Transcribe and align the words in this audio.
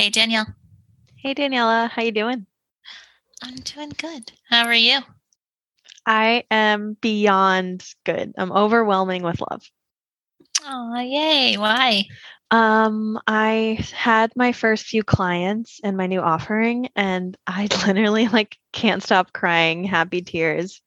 Hey, 0.00 0.10
Danielle. 0.10 0.46
Hey 1.16 1.34
Daniela, 1.34 1.90
how 1.90 2.02
you 2.02 2.12
doing? 2.12 2.46
I'm 3.42 3.56
doing 3.56 3.88
good. 3.88 4.30
How 4.48 4.64
are 4.66 4.72
you? 4.72 5.00
I 6.06 6.44
am 6.52 6.96
beyond 7.00 7.84
good. 8.04 8.32
I'm 8.38 8.52
overwhelming 8.52 9.24
with 9.24 9.40
love. 9.50 9.68
Oh, 10.64 11.00
yay. 11.00 11.56
Why? 11.56 12.04
Um, 12.52 13.18
I 13.26 13.84
had 13.92 14.30
my 14.36 14.52
first 14.52 14.84
few 14.86 15.02
clients 15.02 15.80
in 15.82 15.96
my 15.96 16.06
new 16.06 16.20
offering 16.20 16.90
and 16.94 17.36
I 17.48 17.66
literally 17.84 18.28
like 18.28 18.56
can't 18.72 19.02
stop 19.02 19.32
crying 19.32 19.82
happy 19.82 20.22
tears. 20.22 20.80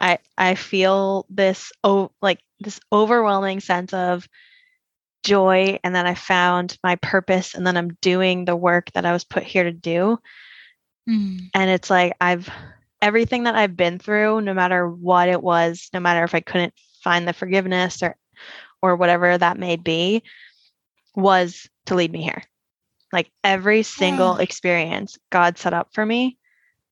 I 0.00 0.18
I 0.36 0.56
feel 0.56 1.24
this 1.30 1.70
oh 1.84 2.10
like 2.20 2.40
this 2.58 2.80
overwhelming 2.92 3.60
sense 3.60 3.94
of 3.94 4.28
joy 5.22 5.78
and 5.84 5.94
then 5.94 6.06
I 6.06 6.14
found 6.14 6.78
my 6.82 6.96
purpose 6.96 7.54
and 7.54 7.66
then 7.66 7.76
I'm 7.76 7.94
doing 8.00 8.44
the 8.44 8.56
work 8.56 8.90
that 8.92 9.06
I 9.06 9.12
was 9.12 9.24
put 9.24 9.42
here 9.42 9.64
to 9.64 9.72
do. 9.72 10.18
Mm. 11.08 11.50
And 11.54 11.70
it's 11.70 11.90
like 11.90 12.14
I've 12.20 12.48
everything 13.02 13.44
that 13.44 13.54
I've 13.54 13.76
been 13.76 13.98
through, 13.98 14.42
no 14.42 14.54
matter 14.54 14.88
what 14.88 15.28
it 15.28 15.42
was, 15.42 15.88
no 15.92 16.00
matter 16.00 16.24
if 16.24 16.34
I 16.34 16.40
couldn't 16.40 16.74
find 17.02 17.26
the 17.26 17.32
forgiveness 17.32 18.02
or 18.02 18.16
or 18.82 18.96
whatever 18.96 19.36
that 19.36 19.58
may 19.58 19.76
be, 19.76 20.22
was 21.14 21.68
to 21.86 21.94
lead 21.94 22.12
me 22.12 22.22
here. 22.22 22.42
Like 23.12 23.30
every 23.44 23.82
single 23.82 24.36
Yeah. 24.36 24.42
experience 24.42 25.18
God 25.30 25.58
set 25.58 25.74
up 25.74 25.88
for 25.92 26.06
me 26.06 26.38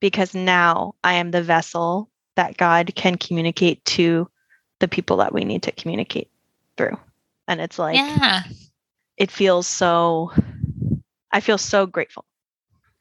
because 0.00 0.34
now 0.34 0.94
I 1.02 1.14
am 1.14 1.30
the 1.30 1.42
vessel 1.42 2.10
that 2.36 2.56
God 2.56 2.92
can 2.94 3.16
communicate 3.16 3.84
to 3.84 4.28
the 4.80 4.88
people 4.88 5.16
that 5.18 5.32
we 5.32 5.44
need 5.44 5.62
to 5.64 5.72
communicate 5.72 6.30
through. 6.76 6.96
And 7.48 7.60
it's 7.60 7.78
like 7.78 7.96
yeah. 7.96 8.42
it 9.16 9.30
feels 9.32 9.66
so 9.66 10.30
I 11.32 11.40
feel 11.40 11.58
so 11.58 11.86
grateful. 11.86 12.24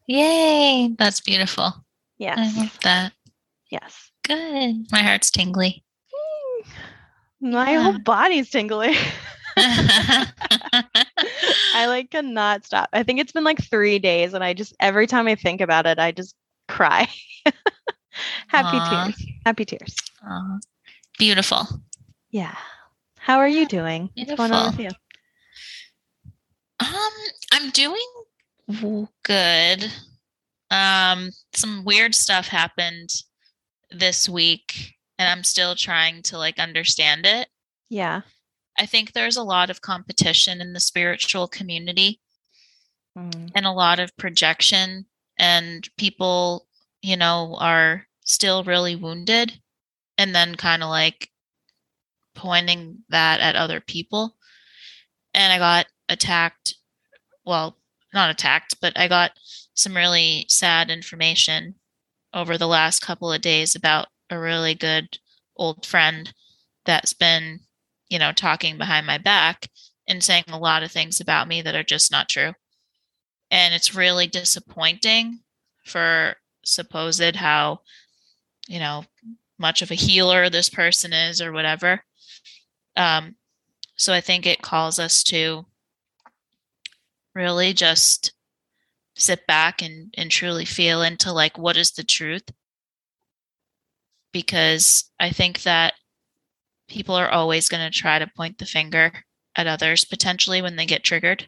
Yay. 0.07 0.95
That's 0.97 1.21
beautiful. 1.21 1.73
Yeah 2.17 2.35
i 2.37 2.59
love 2.59 2.77
that. 2.83 3.13
Yes. 3.69 4.11
Good. 4.23 4.87
My 4.91 5.03
heart's 5.03 5.29
tingly. 5.31 5.83
My 7.41 7.71
Yeah. 7.71 7.83
whole 7.83 7.99
body's 7.99 8.49
tingling. 8.49 8.95
I 9.57 10.25
like 11.87 12.11
cannot 12.11 12.65
stop. 12.65 12.89
I 12.93 13.03
think 13.03 13.19
it's 13.19 13.31
been 13.31 13.43
like 13.43 13.61
three 13.61 13.99
days, 13.99 14.33
and 14.33 14.43
I 14.43 14.53
just 14.53 14.73
every 14.79 15.07
time 15.07 15.27
I 15.27 15.35
think 15.35 15.61
about 15.61 15.85
it, 15.85 15.99
I 15.99 16.11
just 16.11 16.35
cry. 16.67 17.07
Happy 18.47 18.77
Aw. 18.79 19.05
tears. 19.05 19.25
Happy 19.45 19.65
tears. 19.65 19.95
Aw, 20.27 20.57
beautiful. 21.19 21.67
Yeah. 22.31 22.55
How 23.27 23.39
are 23.39 23.47
you 23.49 23.65
doing? 23.65 24.09
What's 24.15 24.35
going 24.35 24.53
on 24.53 24.71
with 24.71 24.79
you? 24.79 24.89
Um, 26.79 27.11
I'm 27.51 27.71
doing 27.71 29.07
good. 29.25 29.91
Um, 30.71 31.31
some 31.53 31.83
weird 31.83 32.15
stuff 32.15 32.47
happened 32.47 33.09
this 33.91 34.29
week, 34.29 34.93
and 35.19 35.27
I'm 35.27 35.43
still 35.43 35.75
trying 35.75 36.21
to 36.23 36.37
like 36.37 36.57
understand 36.57 37.25
it. 37.25 37.49
Yeah. 37.89 38.21
I 38.79 38.85
think 38.85 39.11
there's 39.11 39.35
a 39.35 39.43
lot 39.43 39.69
of 39.69 39.81
competition 39.81 40.61
in 40.61 40.71
the 40.71 40.79
spiritual 40.79 41.49
community 41.49 42.21
Mm. 43.17 43.51
and 43.55 43.65
a 43.65 43.71
lot 43.71 43.99
of 43.99 44.15
projection, 44.15 45.05
and 45.37 45.89
people, 45.97 46.65
you 47.01 47.17
know, 47.17 47.57
are 47.59 48.07
still 48.23 48.63
really 48.63 48.95
wounded 48.95 49.59
and 50.17 50.33
then 50.33 50.55
kind 50.55 50.81
of 50.81 50.89
like 50.89 51.29
pointing 52.37 52.99
that 53.09 53.41
at 53.41 53.57
other 53.57 53.81
people. 53.81 54.35
And 55.33 55.51
I 55.51 55.57
got 55.57 55.87
attacked. 56.07 56.75
Well, 57.45 57.77
not 58.13 58.29
attacked, 58.29 58.75
but 58.79 58.97
I 58.97 59.07
got 59.07 59.31
some 59.73 59.95
really 59.95 60.45
sad 60.47 60.89
information 60.89 61.75
over 62.33 62.57
the 62.57 62.67
last 62.67 63.01
couple 63.01 63.31
of 63.31 63.41
days 63.41 63.75
about 63.75 64.07
a 64.29 64.39
really 64.39 64.75
good 64.75 65.17
old 65.55 65.85
friend 65.85 66.33
that's 66.85 67.13
been, 67.13 67.59
you 68.09 68.19
know, 68.19 68.31
talking 68.31 68.77
behind 68.77 69.05
my 69.05 69.17
back 69.17 69.69
and 70.07 70.23
saying 70.23 70.45
a 70.47 70.57
lot 70.57 70.83
of 70.83 70.91
things 70.91 71.19
about 71.19 71.47
me 71.47 71.61
that 71.61 71.75
are 71.75 71.83
just 71.83 72.11
not 72.11 72.29
true. 72.29 72.53
And 73.51 73.73
it's 73.73 73.95
really 73.95 74.27
disappointing 74.27 75.39
for 75.85 76.35
supposed 76.63 77.35
how, 77.35 77.81
you 78.67 78.79
know, 78.79 79.05
much 79.57 79.81
of 79.81 79.91
a 79.91 79.95
healer 79.95 80.49
this 80.49 80.69
person 80.69 81.13
is 81.13 81.41
or 81.41 81.51
whatever. 81.51 82.03
Um, 82.97 83.35
so 83.95 84.13
I 84.13 84.21
think 84.21 84.45
it 84.45 84.61
calls 84.61 84.99
us 84.99 85.23
to 85.25 85.65
really 87.33 87.73
just 87.73 88.33
sit 89.15 89.45
back 89.47 89.81
and, 89.81 90.13
and 90.17 90.29
truly 90.29 90.65
feel 90.65 91.01
into 91.01 91.31
like 91.31 91.57
what 91.57 91.77
is 91.77 91.91
the 91.91 92.03
truth 92.03 92.43
because 94.33 95.09
i 95.19 95.29
think 95.29 95.63
that 95.63 95.93
people 96.87 97.15
are 97.15 97.29
always 97.29 97.69
going 97.69 97.83
to 97.91 97.97
try 97.97 98.19
to 98.19 98.27
point 98.35 98.57
the 98.57 98.65
finger 98.65 99.11
at 99.55 99.67
others 99.67 100.05
potentially 100.05 100.61
when 100.61 100.75
they 100.75 100.85
get 100.85 101.03
triggered 101.03 101.47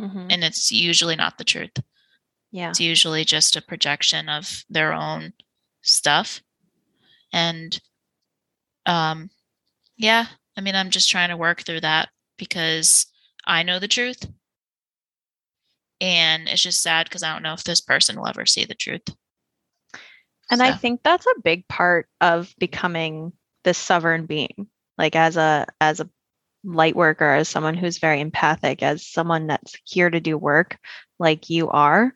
Mhm. 0.00 0.32
and 0.32 0.44
it's 0.44 0.70
usually 0.70 1.16
not 1.16 1.38
the 1.38 1.44
truth 1.44 1.72
Yeah. 2.52 2.70
it's 2.70 2.80
usually 2.80 3.24
just 3.24 3.56
a 3.56 3.62
projection 3.62 4.28
of 4.28 4.64
their 4.68 4.92
own 4.92 5.32
stuff 5.82 6.40
and 7.32 7.80
um 8.86 9.30
yeah 9.96 10.26
i 10.56 10.60
mean 10.60 10.74
i'm 10.74 10.90
just 10.90 11.10
trying 11.10 11.28
to 11.30 11.36
work 11.36 11.62
through 11.62 11.80
that 11.80 12.08
because 12.38 13.06
i 13.46 13.62
know 13.62 13.78
the 13.78 13.88
truth 13.88 14.26
and 16.00 16.48
it's 16.48 16.62
just 16.62 16.82
sad 16.82 17.04
because 17.04 17.22
i 17.22 17.32
don't 17.32 17.42
know 17.42 17.54
if 17.54 17.64
this 17.64 17.80
person 17.80 18.18
will 18.18 18.28
ever 18.28 18.46
see 18.46 18.64
the 18.64 18.74
truth 18.74 19.02
And 20.50 20.62
I 20.62 20.72
think 20.72 21.02
that's 21.02 21.26
a 21.26 21.40
big 21.42 21.66
part 21.68 22.08
of 22.20 22.52
becoming 22.58 23.32
this 23.62 23.78
sovereign 23.78 24.26
being. 24.26 24.66
Like 24.98 25.14
as 25.16 25.36
a 25.36 25.66
as 25.80 26.00
a 26.00 26.10
light 26.64 26.96
worker, 26.96 27.30
as 27.32 27.48
someone 27.48 27.74
who's 27.74 27.98
very 27.98 28.20
empathic, 28.20 28.82
as 28.82 29.06
someone 29.06 29.46
that's 29.46 29.76
here 29.84 30.10
to 30.10 30.20
do 30.20 30.36
work 30.36 30.76
like 31.18 31.50
you 31.50 31.70
are, 31.70 32.12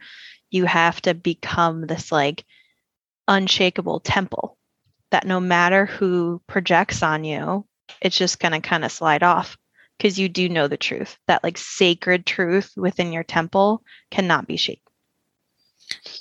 you 0.50 0.65
have 0.67 1.00
to 1.03 1.15
become 1.15 1.87
this 1.87 2.11
like 2.11 2.44
unshakable 3.28 4.00
temple 4.00 4.59
that 5.11 5.27
no 5.27 5.41
matter 5.41 5.87
who 5.87 6.43
projects 6.49 7.03
on 7.03 7.25
you, 7.25 7.67
it's 8.00 8.17
just 8.17 8.39
going 8.41 8.53
to 8.53 8.61
kind 8.61 8.84
of 8.84 8.93
slide 8.93 9.22
off 9.22 9.56
because 9.99 10.19
you 10.19 10.28
do 10.28 10.49
know 10.49 10.69
the 10.69 10.77
truth. 10.77 11.17
That 11.27 11.45
like 11.45 11.59
sacred 11.59 12.27
truth 12.27 12.72
within 12.77 13.12
your 13.12 13.25
temple 13.25 13.83
cannot 14.11 14.47
be 14.47 14.56
shaken. 14.56 14.81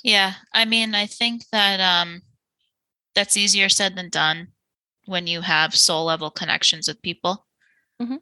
yeah 0.02 0.34
i 0.52 0.64
mean 0.66 0.94
i 0.94 1.06
think 1.06 1.42
that 1.52 1.80
um 1.80 2.20
that's 3.14 3.36
easier 3.36 3.68
said 3.70 3.96
than 3.96 4.10
done 4.10 4.48
when 5.06 5.26
you 5.26 5.40
have 5.40 5.74
soul 5.74 6.04
level 6.04 6.30
connections 6.30 6.86
with 6.88 7.00
people 7.02 7.46
Mhm. 8.00 8.18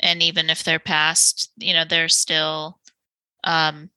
and 0.00 0.22
even 0.22 0.50
if 0.50 0.64
they're 0.64 0.80
past 0.80 1.52
you 1.56 1.72
know 1.74 1.84
there's 1.88 2.16
still 2.16 2.80
um 3.44 3.90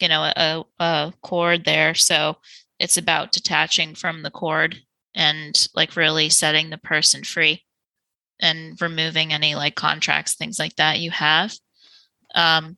you 0.00 0.08
know 0.08 0.22
a, 0.36 0.64
a 0.78 1.12
cord 1.22 1.64
there 1.64 1.94
so 1.94 2.36
it's 2.78 2.96
about 2.98 3.32
detaching 3.32 3.94
from 3.94 4.22
the 4.22 4.30
cord 4.30 4.76
and 5.16 5.66
like 5.74 5.96
really 5.96 6.28
setting 6.28 6.70
the 6.70 6.78
person 6.78 7.24
free 7.24 7.64
and 8.40 8.80
removing 8.80 9.32
any 9.32 9.54
like 9.54 9.74
contracts 9.74 10.34
things 10.34 10.58
like 10.58 10.76
that 10.76 11.00
you 11.00 11.10
have. 11.10 11.56
Um 12.34 12.76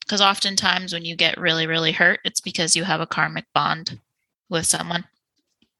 because 0.00 0.20
oftentimes 0.22 0.92
when 0.92 1.04
you 1.04 1.16
get 1.16 1.38
really 1.38 1.66
really 1.66 1.92
hurt 1.92 2.20
it's 2.24 2.40
because 2.40 2.76
you 2.76 2.84
have 2.84 3.00
a 3.00 3.06
karmic 3.06 3.44
bond 3.54 4.00
with 4.48 4.66
someone 4.66 5.04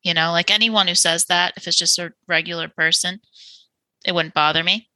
you 0.02 0.14
know? 0.14 0.30
Like 0.30 0.50
anyone 0.50 0.86
who 0.88 0.94
says 0.94 1.26
that 1.26 1.54
if 1.56 1.66
it's 1.66 1.76
just 1.76 1.98
a 1.98 2.12
regular 2.26 2.68
person 2.68 3.20
it 4.06 4.14
wouldn't 4.14 4.34
bother 4.34 4.62
me. 4.62 4.88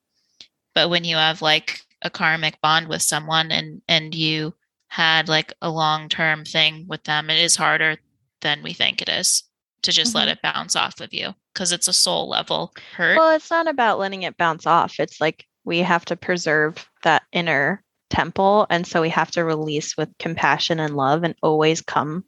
But 0.75 0.89
when 0.91 1.05
you 1.05 1.17
have 1.17 1.43
like 1.43 1.83
a 2.03 2.11
karmic 2.11 2.61
bond 2.61 2.89
with 2.89 3.03
someone 3.03 3.53
and 3.53 3.83
and 3.89 4.15
you 4.15 4.55
had 4.89 5.29
like 5.29 5.53
a 5.63 5.71
long 5.71 6.09
term 6.09 6.45
thing 6.45 6.87
with 6.89 7.05
them 7.05 7.31
it 7.31 7.39
is 7.39 7.57
harder 7.57 7.97
than 8.41 8.63
we 8.63 8.73
think 8.73 9.01
it 9.01 9.09
is 9.09 9.45
to 9.83 9.93
just 9.93 10.15
let 10.15 10.29
Mhm. 10.29 10.33
it 10.33 10.43
bounce 10.43 10.77
off 10.77 11.01
of 11.01 11.13
you 11.13 11.35
because 11.53 11.73
it's 11.73 11.89
a 11.89 11.93
soul 11.93 12.29
level 12.29 12.73
hurt 12.97 13.17
Well, 13.17 13.35
it's 13.35 13.51
not 13.51 13.67
about 13.69 13.99
letting 13.99 14.23
it 14.23 14.37
bounce 14.37 14.67
off. 14.67 14.99
It's 15.01 15.21
like 15.21 15.47
we 15.65 15.79
have 15.79 16.05
to 16.07 16.17
preserve 16.17 16.89
that 17.03 17.23
inner 17.33 17.83
temple. 18.11 18.67
And 18.71 18.87
so 18.87 19.01
we 19.01 19.09
have 19.11 19.31
to 19.33 19.45
release 19.45 19.97
with 19.97 20.17
compassion 20.19 20.81
and 20.81 20.97
love 20.97 21.25
and 21.25 21.35
always 21.43 21.81
come 21.81 22.25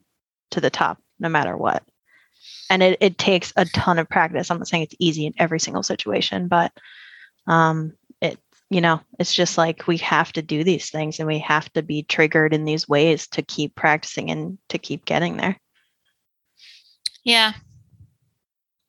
to 0.51 0.59
the 0.61 0.69
top 0.69 0.97
no 1.19 1.29
matter 1.29 1.55
what. 1.55 1.83
And 2.69 2.81
it, 2.81 2.97
it 3.01 3.17
takes 3.17 3.53
a 3.55 3.65
ton 3.65 3.99
of 3.99 4.09
practice. 4.09 4.49
I'm 4.49 4.57
not 4.57 4.67
saying 4.67 4.83
it's 4.83 4.95
easy 4.99 5.25
in 5.25 5.33
every 5.37 5.59
single 5.59 5.83
situation, 5.83 6.47
but 6.47 6.71
um, 7.47 7.93
it, 8.21 8.39
you 8.69 8.81
know, 8.81 8.99
it's 9.19 9.33
just 9.33 9.57
like 9.57 9.87
we 9.87 9.97
have 9.97 10.33
to 10.33 10.41
do 10.41 10.63
these 10.63 10.89
things 10.89 11.19
and 11.19 11.27
we 11.27 11.39
have 11.39 11.71
to 11.73 11.83
be 11.83 12.03
triggered 12.03 12.53
in 12.53 12.65
these 12.65 12.87
ways 12.87 13.27
to 13.27 13.43
keep 13.43 13.75
practicing 13.75 14.31
and 14.31 14.57
to 14.69 14.77
keep 14.77 15.05
getting 15.05 15.37
there. 15.37 15.59
Yeah 17.25 17.53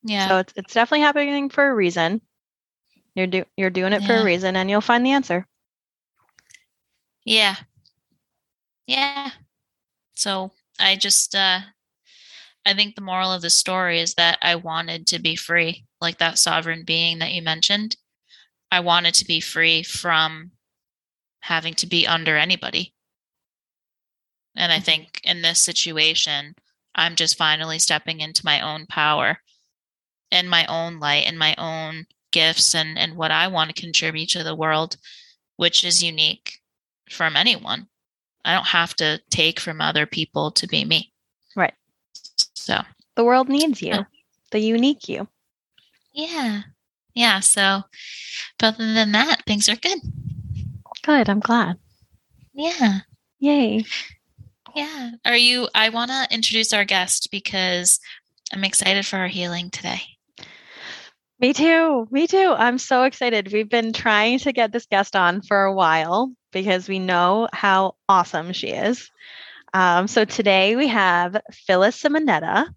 yeah 0.05 0.29
So 0.29 0.39
it's 0.39 0.53
it's 0.57 0.75
definitely 0.75 1.03
happening 1.03 1.51
for 1.51 1.69
a 1.69 1.75
reason. 1.75 2.21
You're 3.15 3.27
do 3.27 3.45
you're 3.57 3.71
doing 3.71 3.93
it 3.93 4.05
for 4.05 4.15
a 4.17 4.25
reason, 4.25 4.57
and 4.57 4.71
you'll 4.71 4.81
find 4.81 5.05
the 5.05 5.13
answer. 5.13 5.47
Yeah. 7.25 7.57
Yeah. 8.87 9.33
So 10.15 10.53
I 10.81 10.97
just 10.97 11.35
uh 11.35 11.61
I 12.67 12.75
think 12.75 12.95
the 12.97 13.01
moral 13.03 13.33
of 13.33 13.43
the 13.43 13.51
story 13.51 14.01
is 14.01 14.15
that 14.15 14.39
I 14.43 14.57
wanted 14.57 15.07
to 15.09 15.19
be 15.21 15.37
free, 15.37 15.87
like 16.01 16.19
that 16.19 16.39
sovereign 16.39 16.85
being 16.85 17.19
that 17.21 17.33
you 17.33 17.43
mentioned. 17.43 17.97
I 18.71 18.81
wanted 18.81 19.15
to 19.15 19.25
be 19.25 19.41
free 19.41 19.83
from 19.83 20.53
having 21.41 21.75
to 21.75 21.87
be 21.87 22.07
under 22.07 22.37
anybody. 22.37 22.95
And 24.57 24.73
I 24.73 24.81
think 24.81 25.21
in 25.23 25.43
this 25.43 25.61
situation, 25.61 26.57
I'm 26.97 27.15
just 27.15 27.37
finally 27.39 27.79
stepping 27.79 28.21
into 28.21 28.45
my 28.45 28.61
own 28.61 28.87
power 28.87 29.39
and 30.33 30.51
my 30.51 30.67
own 30.67 30.99
light 30.99 31.25
and 31.27 31.39
my 31.39 31.55
own 31.59 32.07
gifts 32.33 32.75
and, 32.75 32.99
and 32.99 33.17
what 33.17 33.31
I 33.31 33.47
want 33.49 33.75
to 33.75 33.81
contribute 33.81 34.31
to 34.31 34.43
the 34.43 34.57
world, 34.57 34.97
which 35.57 35.85
is 35.85 36.03
unique 36.03 36.59
from 37.11 37.37
anyone. 37.37 37.87
I 38.45 38.55
don't 38.55 38.67
have 38.67 38.95
to 38.97 39.21
take 39.31 39.61
from 39.61 39.81
other 39.81 40.07
people 40.07 40.51
to 40.53 40.67
be 40.67 40.85
me. 40.85 41.13
Right. 41.55 41.75
So 42.55 42.81
The 43.15 43.25
world 43.25 43.49
needs 43.49 43.81
you, 43.83 44.07
the 44.51 44.59
unique 44.61 45.09
you. 45.09 45.29
yeah. 46.13 46.63
Yeah. 47.15 47.41
So 47.41 47.83
but 48.59 48.75
other 48.75 48.93
than 48.95 49.13
that, 49.13 49.43
things 49.47 49.69
are 49.69 49.77
good. 49.77 49.99
Good. 51.03 51.29
I'm 51.29 51.41
glad. 51.41 51.79
Yeah. 52.53 53.01
Yay. 53.39 53.85
Yeah. 54.77 55.13
Are 55.25 55.37
you 55.37 55.69
I 55.75 55.89
wanna 55.89 56.29
introduce 56.31 56.75
our 56.75 56.85
guest 56.85 57.31
because 57.31 57.99
I'm 58.53 58.63
excited 58.63 59.07
for 59.07 59.17
our 59.17 59.27
healing 59.27 59.71
today. 59.71 60.03
Me 61.41 61.55
too. 61.55 62.07
Me 62.11 62.27
too. 62.27 62.55
I'm 62.57 62.77
so 62.77 63.05
excited. 63.05 63.51
We've 63.51 63.71
been 63.71 63.95
trying 63.95 64.39
to 64.41 64.53
get 64.53 64.73
this 64.73 64.85
guest 64.85 65.17
on 65.17 65.41
for 65.41 65.65
a 65.65 65.73
while 65.73 66.31
because 66.53 66.91
we 66.91 66.99
know 66.99 67.49
how 67.55 67.95
awesome 68.07 68.53
she 68.53 68.69
is. 68.69 69.11
Um, 69.73 70.09
so 70.09 70.27
today 70.27 70.77
we 70.77 70.89
have 70.89 71.41
Phyllis 71.53 72.03
Simonetta. 72.03 72.69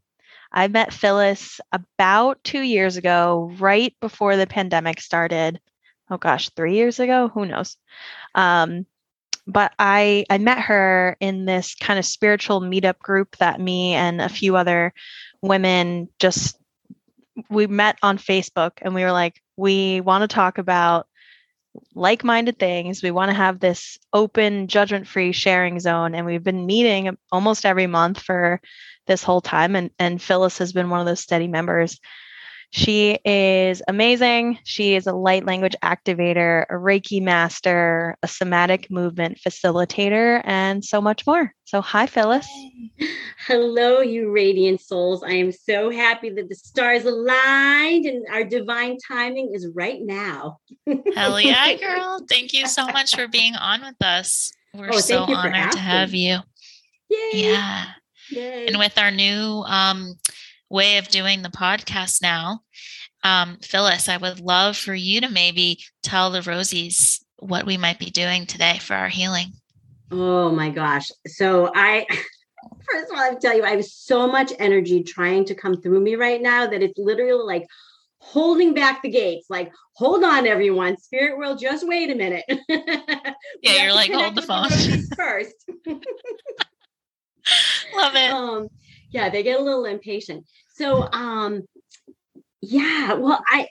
I 0.54 0.70
met 0.70 0.94
Phyllis 0.94 1.60
about 1.74 2.42
two 2.46 2.62
years 2.62 2.96
ago, 2.96 3.52
right 3.60 3.94
before 4.00 4.38
the 4.38 4.48
pandemic 4.48 5.02
started. 5.02 5.60
Oh 6.10 6.18
gosh, 6.18 6.50
three 6.50 6.76
years 6.76 7.00
ago? 7.02 7.28
Who 7.28 7.46
knows? 7.46 7.76
Um, 8.36 8.86
but 9.52 9.74
I 9.80 10.26
I 10.30 10.38
met 10.38 10.60
her 10.60 11.18
in 11.20 11.46
this 11.46 11.76
kind 11.76 12.00
of 12.00 12.06
spiritual 12.06 12.62
meetup 12.62 13.00
group 13.00 13.38
that 13.38 13.60
me 13.60 13.94
and 13.94 14.22
a 14.22 14.30
few 14.30 14.56
other 14.56 14.94
women 15.42 16.10
just 16.20 16.58
we 17.50 17.68
met 17.68 17.98
on 18.04 18.18
Facebook 18.18 18.74
and 18.82 18.94
we 18.94 19.04
were 19.04 19.12
like, 19.12 19.42
we 19.56 20.02
want 20.02 20.22
to 20.22 20.34
talk 20.34 20.58
about 20.58 21.08
like 21.96 22.24
minded 22.24 22.60
things. 22.60 23.02
We 23.02 23.12
want 23.12 23.30
to 23.30 23.36
have 23.36 23.60
this 23.60 23.98
open, 24.12 24.68
judgment 24.68 25.08
free 25.08 25.32
sharing 25.32 25.80
zone. 25.80 26.16
And 26.16 26.26
we've 26.26 26.44
been 26.44 26.66
meeting 26.66 27.18
almost 27.32 27.66
every 27.66 27.88
month 27.88 28.20
for 28.20 28.60
this 29.08 29.24
whole 29.24 29.42
time. 29.42 29.76
And, 29.76 29.92
and 30.00 30.22
Phyllis 30.22 30.58
has 30.58 30.74
been 30.74 30.90
one 30.90 31.00
of 31.00 31.06
those 31.06 31.22
steady 31.22 31.48
members. 31.48 32.00
She 32.72 33.18
is 33.26 33.82
amazing. 33.88 34.60
She 34.64 34.94
is 34.94 35.08
a 35.08 35.14
light 35.14 35.44
language 35.46 35.76
activator, 35.84 36.66
a 36.70 36.74
Reiki 36.74 37.20
master, 37.22 38.16
a 38.22 38.28
somatic 38.28 38.92
movement 38.92 39.40
facilitator, 39.40 40.42
and 40.44 40.86
so 40.86 41.02
much 41.02 41.26
more. 41.26 41.54
So, 41.66 41.82
hi, 41.82 42.06
Phyllis. 42.06 42.48
Hello, 43.48 44.02
you 44.02 44.30
radiant 44.32 44.82
souls. 44.82 45.24
I 45.24 45.32
am 45.32 45.52
so 45.52 45.90
happy 45.90 46.30
that 46.30 46.48
the 46.48 46.56
stars 46.56 47.06
aligned 47.06 48.06
and 48.06 48.26
our 48.32 48.44
divine 48.44 48.98
timing 49.08 49.52
is 49.56 49.68
right 49.74 50.00
now. 50.02 50.60
Hell 51.16 51.42
yeah, 51.42 51.74
girl. 51.80 52.22
Thank 52.30 52.54
you 52.54 52.68
so 52.68 52.86
much 52.86 53.16
for 53.16 53.28
being 53.28 53.56
on 53.56 53.82
with 53.82 54.02
us. 54.02 54.52
We're 54.76 54.90
Oh, 54.94 55.00
so 55.00 55.26
thank 55.26 55.30
you 55.30 55.36
for 55.36 55.42
honored 55.42 55.72
to 55.72 55.80
have 55.80 56.14
you. 56.14 56.38
Yay. 57.10 57.30
Yeah. 57.34 57.86
Yay. 58.30 58.68
And 58.68 58.78
with 58.78 58.98
our 59.00 59.10
new 59.10 59.64
um, 59.66 60.14
way 60.70 60.98
of 60.98 61.08
doing 61.10 61.42
the 61.42 61.50
podcast 61.50 62.22
now, 62.22 62.62
um, 63.24 63.58
Phyllis, 63.62 64.08
I 64.08 64.18
would 64.18 64.40
love 64.40 64.78
for 64.78 64.94
you 64.94 65.22
to 65.22 65.30
maybe 65.30 65.80
tell 66.04 66.32
the 66.32 66.40
Rosies 66.40 67.22
what 67.38 67.66
we 67.66 67.78
might 67.78 68.00
be 68.00 68.10
doing 68.10 68.46
today 68.46 68.80
for 68.80 68.94
our 68.94 69.10
healing. 69.10 69.54
Oh 70.12 70.52
my 70.52 70.70
gosh. 70.70 71.10
So 71.28 71.72
I 71.74 72.06
first 72.92 73.12
of 73.12 73.18
all, 73.18 73.24
I 73.24 73.26
have 73.28 73.40
to 73.40 73.48
tell 73.48 73.56
you, 73.56 73.64
I 73.64 73.72
have 73.72 73.86
so 73.86 74.28
much 74.28 74.52
energy 74.60 75.04
trying 75.04 75.46
to 75.46 75.56
come 75.56 75.82
through 75.82 76.00
me 76.00 76.16
right 76.16 76.42
now 76.42 76.68
that 76.68 76.82
it's 76.82 76.98
literally 76.98 77.44
like 77.44 77.68
holding 78.20 78.74
back 78.74 79.02
the 79.02 79.10
gates. 79.10 79.48
Like, 79.50 79.72
hold 79.94 80.24
on, 80.24 80.46
everyone. 80.48 80.98
Spirit 80.98 81.38
world, 81.38 81.60
just 81.60 81.88
wait 81.88 82.10
a 82.12 82.16
minute. 82.16 82.46
Yeah, 83.62 83.84
you're 83.84 83.94
like, 83.94 84.12
hold 84.12 84.36
the 84.36 84.42
phone. 84.42 84.70
First. 85.18 85.56
Love 87.94 88.16
it. 88.16 88.32
um 88.32 88.70
yeah 89.12 89.30
they 89.30 89.44
get 89.44 89.60
a 89.60 89.64
little 89.64 89.86
impatient. 89.86 90.46
So 90.76 91.10
um 91.12 91.64
yeah 92.62 93.14
well 93.14 93.42
i 93.48 93.70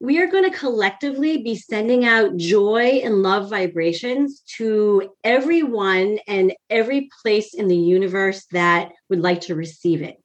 we 0.00 0.22
are 0.22 0.28
going 0.28 0.48
to 0.48 0.56
collectively 0.56 1.42
be 1.42 1.56
sending 1.56 2.04
out 2.04 2.36
joy 2.36 3.00
and 3.02 3.22
love 3.22 3.50
vibrations 3.50 4.42
to 4.56 5.10
everyone 5.24 6.20
and 6.28 6.54
every 6.70 7.08
place 7.22 7.52
in 7.52 7.66
the 7.66 7.76
universe 7.76 8.46
that 8.52 8.90
would 9.08 9.20
like 9.20 9.40
to 9.42 9.56
receive 9.56 10.02
it. 10.02 10.22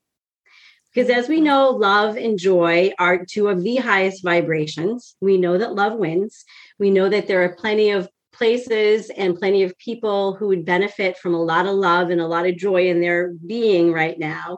Because 0.93 1.09
as 1.09 1.27
we 1.27 1.41
know 1.41 1.71
love 1.71 2.17
and 2.17 2.37
joy 2.37 2.91
are 2.99 3.25
two 3.25 3.47
of 3.47 3.63
the 3.63 3.77
highest 3.77 4.23
vibrations. 4.23 5.15
We 5.21 5.39
know 5.39 5.57
that 5.57 5.73
love 5.73 5.93
wins. 5.93 6.45
We 6.77 6.91
know 6.91 7.09
that 7.09 7.27
there 7.27 7.43
are 7.43 7.55
plenty 7.55 7.89
of 7.89 8.07
places 8.33 9.09
and 9.11 9.37
plenty 9.37 9.63
of 9.63 9.77
people 9.77 10.35
who 10.35 10.47
would 10.47 10.65
benefit 10.65 11.17
from 11.17 11.33
a 11.33 11.41
lot 11.41 11.65
of 11.65 11.75
love 11.75 12.09
and 12.09 12.19
a 12.19 12.27
lot 12.27 12.45
of 12.45 12.57
joy 12.57 12.87
in 12.87 12.99
their 12.99 13.33
being 13.45 13.93
right 13.93 14.19
now. 14.19 14.57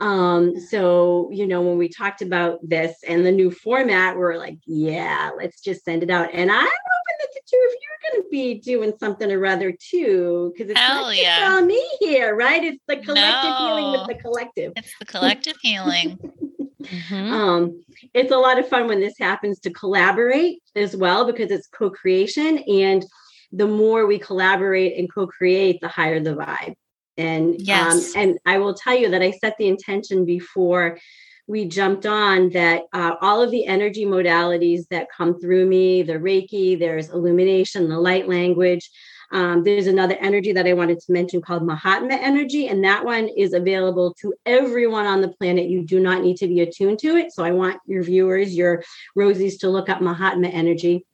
Um, 0.00 0.58
so, 0.58 1.30
you 1.32 1.46
know, 1.46 1.62
when 1.62 1.78
we 1.78 1.88
talked 1.88 2.20
about 2.20 2.58
this 2.62 2.96
and 3.06 3.24
the 3.24 3.32
new 3.32 3.50
format, 3.50 4.16
we're 4.16 4.36
like, 4.36 4.58
yeah, 4.66 5.30
let's 5.36 5.60
just 5.60 5.84
send 5.84 6.02
it 6.02 6.10
out. 6.10 6.30
And 6.32 6.50
I'm 6.50 6.58
hoping 6.58 7.18
that 7.20 7.28
the 7.32 7.40
two 7.46 7.68
of 7.68 7.74
you 7.80 7.88
are 7.88 8.12
going 8.12 8.22
to 8.22 8.28
be 8.30 8.60
doing 8.60 8.92
something 8.98 9.30
or 9.30 9.46
other 9.46 9.72
too, 9.72 10.52
because 10.52 10.70
it's 10.70 10.80
Hell 10.80 11.02
not 11.02 11.10
just 11.14 11.22
yeah. 11.22 11.52
on 11.52 11.66
me 11.66 11.82
here, 12.00 12.34
right? 12.34 12.62
It's 12.62 12.82
the 12.88 12.96
collective 12.96 13.56
healing 13.58 13.92
with 13.92 14.06
the 14.08 14.14
collective. 14.22 14.72
It's 14.76 14.94
the 14.98 15.06
collective 15.06 15.56
healing. 15.62 16.18
Mhm. 16.84 17.30
Um, 17.30 17.84
it's 18.12 18.32
a 18.32 18.36
lot 18.36 18.58
of 18.58 18.68
fun 18.68 18.86
when 18.86 19.00
this 19.00 19.18
happens 19.18 19.60
to 19.60 19.70
collaborate 19.70 20.62
as 20.76 20.96
well 20.96 21.24
because 21.24 21.50
it's 21.50 21.66
co-creation, 21.68 22.58
and 22.58 23.04
the 23.52 23.66
more 23.66 24.06
we 24.06 24.18
collaborate 24.18 24.98
and 24.98 25.12
co-create, 25.12 25.80
the 25.80 25.88
higher 25.88 26.20
the 26.20 26.34
vibe. 26.34 26.74
And 27.16 27.56
Yes. 27.58 28.14
um, 28.14 28.22
and 28.22 28.38
I 28.46 28.58
will 28.58 28.74
tell 28.74 28.96
you 28.96 29.10
that 29.10 29.22
I 29.22 29.30
set 29.30 29.56
the 29.58 29.68
intention 29.68 30.24
before 30.24 30.98
we 31.46 31.66
jumped 31.66 32.06
on 32.06 32.50
that 32.50 32.84
uh, 32.92 33.16
all 33.20 33.42
of 33.42 33.50
the 33.50 33.66
energy 33.66 34.06
modalities 34.06 34.88
that 34.90 35.08
come 35.14 35.38
through 35.38 35.66
me, 35.66 36.02
the 36.02 36.14
Reiki, 36.14 36.78
there's 36.78 37.10
illumination, 37.10 37.88
the 37.88 38.00
light 38.00 38.28
language. 38.28 38.90
Um, 39.32 39.64
there's 39.64 39.86
another 39.86 40.16
energy 40.20 40.52
that 40.52 40.66
I 40.66 40.72
wanted 40.72 41.00
to 41.00 41.12
mention 41.12 41.40
called 41.40 41.66
Mahatma 41.66 42.14
energy, 42.14 42.68
and 42.68 42.84
that 42.84 43.04
one 43.04 43.28
is 43.28 43.52
available 43.52 44.14
to 44.20 44.34
everyone 44.46 45.06
on 45.06 45.20
the 45.20 45.28
planet. 45.28 45.68
You 45.68 45.82
do 45.84 46.00
not 46.00 46.22
need 46.22 46.36
to 46.38 46.46
be 46.46 46.60
attuned 46.60 46.98
to 47.00 47.16
it. 47.16 47.32
So 47.32 47.44
I 47.44 47.50
want 47.52 47.80
your 47.86 48.02
viewers, 48.02 48.56
your 48.56 48.82
Rosies, 49.16 49.58
to 49.60 49.68
look 49.68 49.88
up 49.88 50.00
Mahatma 50.00 50.48
energy 50.48 51.06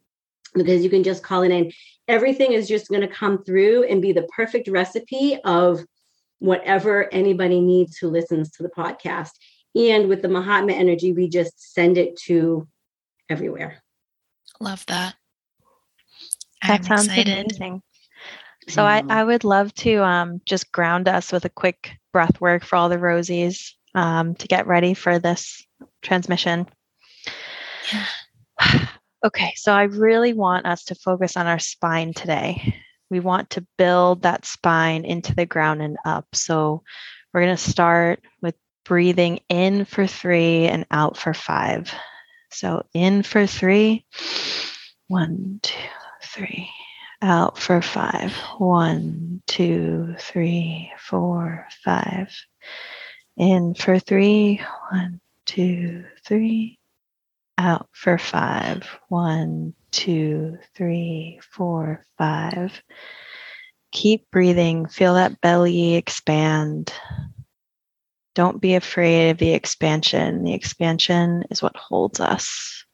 because 0.55 0.83
you 0.83 0.91
can 0.91 1.03
just 1.03 1.23
call 1.23 1.43
it 1.43 1.51
in. 1.51 1.73
Everything 2.09 2.53
is 2.53 2.69
just 2.69 2.89
going 2.89 3.03
to 3.03 3.09
come 3.09 3.45
through 3.45 3.85
and 3.85 4.03
be 4.03 4.13
the 4.13 4.29
perfect 4.35 4.69
recipe 4.69 5.39
of 5.45 5.85
whatever 6.41 7.13
anybody 7.13 7.61
needs 7.61 7.97
who 7.99 8.09
listens 8.09 8.51
to 8.51 8.63
the 8.63 8.71
podcast. 8.71 9.31
And 9.75 10.09
with 10.09 10.23
the 10.23 10.29
Mahatma 10.29 10.73
energy, 10.73 11.13
we 11.13 11.29
just 11.29 11.73
send 11.75 11.97
it 11.97 12.17
to 12.27 12.67
everywhere. 13.29 13.83
Love 14.59 14.85
that. 14.87 15.15
That 16.67 16.81
I'm 16.81 16.85
sounds 16.85 17.07
excited. 17.07 17.47
amazing. 17.47 17.83
So 18.71 18.85
I, 18.85 19.01
know. 19.01 19.15
I 19.15 19.25
would 19.25 19.45
love 19.45 19.75
to 19.77 20.05
um, 20.05 20.41
just 20.45 20.73
ground 20.73 21.09
us 21.09 21.33
with 21.33 21.45
a 21.45 21.51
quick 21.51 21.93
breath 22.13 22.41
work 22.41 22.65
for 22.65 22.77
all 22.77 22.89
the 22.89 22.97
Rosies 22.97 23.73
um, 23.95 24.35
to 24.37 24.47
get 24.49 24.67
ready 24.67 24.95
for 24.95 25.19
this 25.19 25.65
transmission. 26.03 26.67
Okay, 29.23 29.53
so 29.55 29.75
I 29.75 29.83
really 29.83 30.33
want 30.33 30.65
us 30.65 30.85
to 30.85 30.95
focus 30.95 31.37
on 31.37 31.47
our 31.47 31.59
spine 31.59 32.15
today. 32.15 32.75
We 33.11 33.21
want 33.21 33.51
to 33.51 33.67
build 33.77 34.23
that 34.23 34.47
spine 34.47 35.05
into 35.05 35.35
the 35.35 35.45
ground 35.45 35.83
and 35.83 35.99
up. 36.07 36.25
So 36.33 36.83
we're 37.35 37.43
going 37.43 37.55
to 37.55 37.63
start 37.71 38.25
with 38.41 38.55
breathing 38.87 39.41
in 39.51 39.85
for 39.85 40.07
three 40.07 40.69
and 40.69 40.87
out 40.91 41.19
for 41.19 41.35
five. 41.35 41.93
So 42.51 42.87
in 42.95 43.23
for 43.23 43.47
three, 43.47 44.07
one, 45.09 45.61
two, 45.63 45.77
three. 46.23 46.71
Out 47.23 47.59
for 47.59 47.83
five. 47.83 48.33
One, 48.57 49.43
two, 49.47 50.15
three, 50.19 50.91
four, 50.99 51.67
five. 51.85 52.35
In 53.37 53.75
for 53.75 53.99
three. 53.99 54.63
One, 54.91 55.21
two, 55.45 56.05
three. 56.27 56.79
Out 57.59 57.89
for 57.93 58.17
five. 58.17 58.89
One, 59.09 59.75
two, 59.91 60.59
three, 60.75 61.41
four, 61.53 62.05
five. 62.17 62.83
Keep 63.93 64.31
breathing. 64.31 64.87
Feel 64.87 65.15
that 65.15 65.41
belly 65.43 65.97
expand. 65.97 66.93
Don't 68.35 68.61
be 68.61 68.77
afraid 68.77 69.31
of 69.31 69.39
the 69.39 69.53
expansion. 69.53 70.45
The 70.45 70.55
expansion 70.55 71.45
is 71.51 71.61
what 71.61 71.77
holds 71.77 72.21
us. 72.21 72.85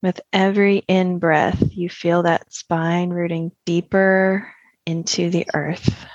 With 0.00 0.20
every 0.32 0.78
in 0.86 1.18
breath, 1.18 1.60
you 1.72 1.88
feel 1.88 2.22
that 2.22 2.52
spine 2.52 3.10
rooting 3.10 3.50
deeper 3.66 4.52
into 4.86 5.28
the 5.28 5.46
earth. 5.54 6.06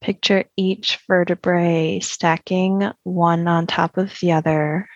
Picture 0.00 0.44
each 0.56 1.00
vertebrae 1.08 1.98
stacking 1.98 2.88
one 3.02 3.48
on 3.48 3.66
top 3.66 3.98
of 3.98 4.16
the 4.20 4.32
other 4.32 4.88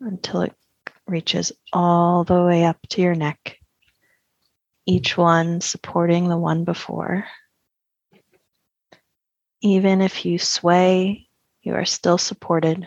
until 0.00 0.42
it 0.42 0.54
reaches 1.06 1.52
all 1.72 2.24
the 2.24 2.42
way 2.44 2.64
up 2.64 2.76
to 2.90 3.00
your 3.00 3.14
neck, 3.14 3.56
each 4.86 5.16
one 5.16 5.62
supporting 5.62 6.28
the 6.28 6.36
one 6.36 6.64
before. 6.64 7.24
Even 9.62 10.02
if 10.02 10.26
you 10.26 10.38
sway, 10.38 11.26
you 11.62 11.74
are 11.74 11.86
still 11.86 12.18
supported. 12.18 12.86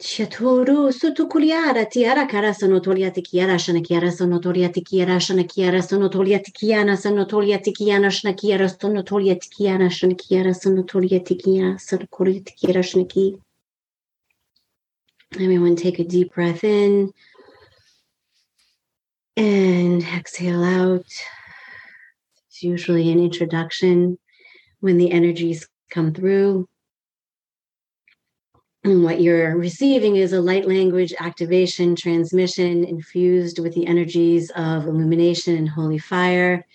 Sutukuliara 0.00 1.84
tiara 1.84 2.26
kara 2.26 2.54
sonotolia 2.54 3.10
tikiara 3.10 3.58
shana 3.58 3.80
kiara 3.82 4.10
sonotolia 4.10 4.72
tikiara 4.72 5.20
shana 5.20 5.44
kiara 5.44 5.82
sonotolia 5.82 6.38
tikiana 6.38 6.96
sonotolia 6.96 7.58
tikiana 7.58 8.10
shana 8.10 8.32
kiara 8.32 8.68
sonotolia 8.68 9.34
tikiana 9.34 9.90
shana 9.90 10.14
kiara 10.14 10.54
sonotolia 10.54 11.20
tikiana 11.20 11.78
sonotolia 11.78 12.40
tikiara 12.40 12.82
shana 12.82 13.04
ki. 13.10 13.36
Everyone 15.34 15.76
take 15.76 15.98
a 15.98 16.04
deep 16.04 16.34
breath 16.34 16.64
in 16.64 17.12
and 19.36 20.02
exhale 20.02 20.64
out. 20.64 21.04
It's 22.48 22.62
usually 22.62 23.12
an 23.12 23.20
introduction 23.20 24.18
when 24.80 24.96
the 24.96 25.12
energies 25.12 25.68
come 25.90 26.14
through. 26.14 26.69
What 28.84 29.20
you're 29.20 29.58
receiving 29.58 30.16
is 30.16 30.32
a 30.32 30.40
light 30.40 30.66
language 30.66 31.12
activation 31.20 31.94
transmission 31.94 32.82
infused 32.82 33.58
with 33.58 33.74
the 33.74 33.86
energies 33.86 34.50
of 34.52 34.86
illumination 34.86 35.54
and 35.54 35.68
holy 35.68 35.98
fire. 35.98 36.66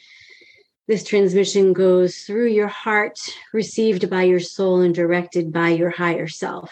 This 0.88 1.04
transmission 1.04 1.74
goes 1.74 2.18
through 2.20 2.50
your 2.50 2.68
heart, 2.68 3.20
received 3.54 4.08
by 4.08 4.22
your 4.22 4.40
soul, 4.40 4.82
and 4.82 4.94
directed 4.94 5.52
by 5.52 5.70
your 5.70 5.90
higher 5.90 6.28
self. 6.28 6.72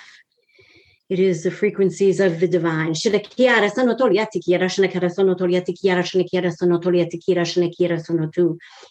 It 1.09 1.19
is 1.19 1.41
the 1.41 1.51
frequencies 1.51 2.19
of 2.19 2.39
the 2.39 2.47
divine. 2.47 2.93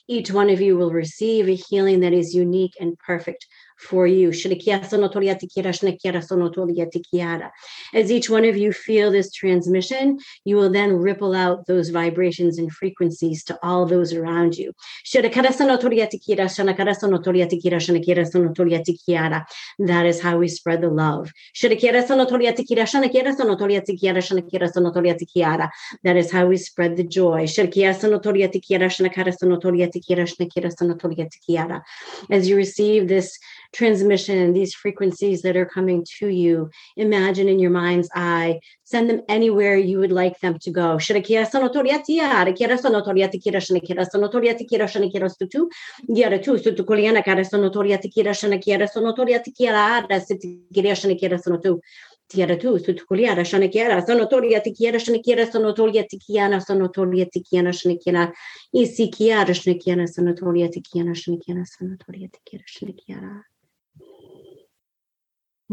Each 0.08 0.30
one 0.30 0.50
of 0.50 0.60
you 0.60 0.76
will 0.76 0.90
receive 0.90 1.48
a 1.48 1.54
healing 1.54 2.00
that 2.00 2.12
is 2.12 2.34
unique 2.34 2.74
and 2.80 2.98
perfect 2.98 3.46
for 3.82 4.06
you. 4.06 4.30
As 7.94 8.10
each 8.10 8.30
one 8.30 8.44
of 8.44 8.56
you 8.56 8.72
feel 8.72 9.10
this 9.10 9.30
transmission, 9.32 10.18
you 10.44 10.56
will 10.56 10.70
then 10.70 10.92
ripple 10.92 11.34
out 11.34 11.66
those 11.66 11.90
vibrations 11.90 12.58
and 12.58 12.72
frequencies 12.72 13.44
to 13.44 13.58
all 13.62 13.86
those 13.86 14.12
around 14.12 14.56
you. 14.56 14.72
That 19.78 20.06
is 20.06 20.20
how 20.20 20.38
we 20.38 20.48
spread 20.48 20.80
the 20.80 20.88
love. 20.88 21.30
That 26.04 26.16
is 26.16 26.30
how 26.32 26.46
we 26.46 26.56
spread 26.56 26.96
the 26.96 27.04
joy. 27.04 27.46
As 32.30 32.48
you 32.48 32.56
receive 32.56 33.08
this 33.08 33.38
transmission, 33.72 34.52
these 34.52 34.74
frequencies 34.74 35.42
that 35.42 35.56
are 35.56 35.66
coming 35.66 36.04
to 36.18 36.28
you. 36.28 36.70
Imagine 36.96 37.48
in 37.48 37.58
your 37.58 37.70
mind's 37.70 38.08
eye, 38.14 38.60
send 38.84 39.08
them 39.08 39.22
anywhere 39.28 39.76
you 39.76 39.98
would 39.98 40.12
like 40.12 40.38
them 40.40 40.58
to 40.60 40.70
go. 40.70 40.98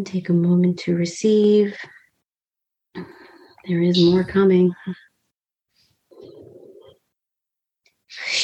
Take 0.06 0.30
a 0.30 0.34
moment 0.34 0.80
to 0.80 0.96
receive. 0.96 1.78
There 3.68 3.82
is 3.82 4.02
more 4.02 4.24
coming. 4.24 4.74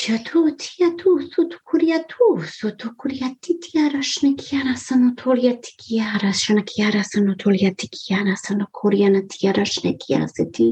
Γιατί 0.06 0.56
τι 0.56 0.86
ατού, 0.86 1.22
σου 1.34 1.48
το 1.48 1.58
κουριατού, 1.64 2.48
σου 2.58 2.76
το 2.76 2.94
κουριατή 2.96 3.58
τι 3.58 3.82
άρασνε 3.86 4.30
και 4.34 4.58
άρασαν 4.58 5.08
ο 5.08 5.14
τόλια 5.24 5.60
τι 5.60 5.72
και 5.76 6.02
άρασαν 6.16 6.64
και 6.64 6.86
άρασαν 6.86 7.30
ο 7.30 7.36
τόλια 7.36 7.74
τι 7.74 7.88
και 7.88 8.16
άρασαν 8.16 8.62
ο 8.62 8.68
κούρια 8.72 9.10
να 9.10 9.26
τι 9.26 9.48
άρασνε 9.48 9.92
και 9.92 10.16
άρασε 10.16 10.46
τι. 10.46 10.70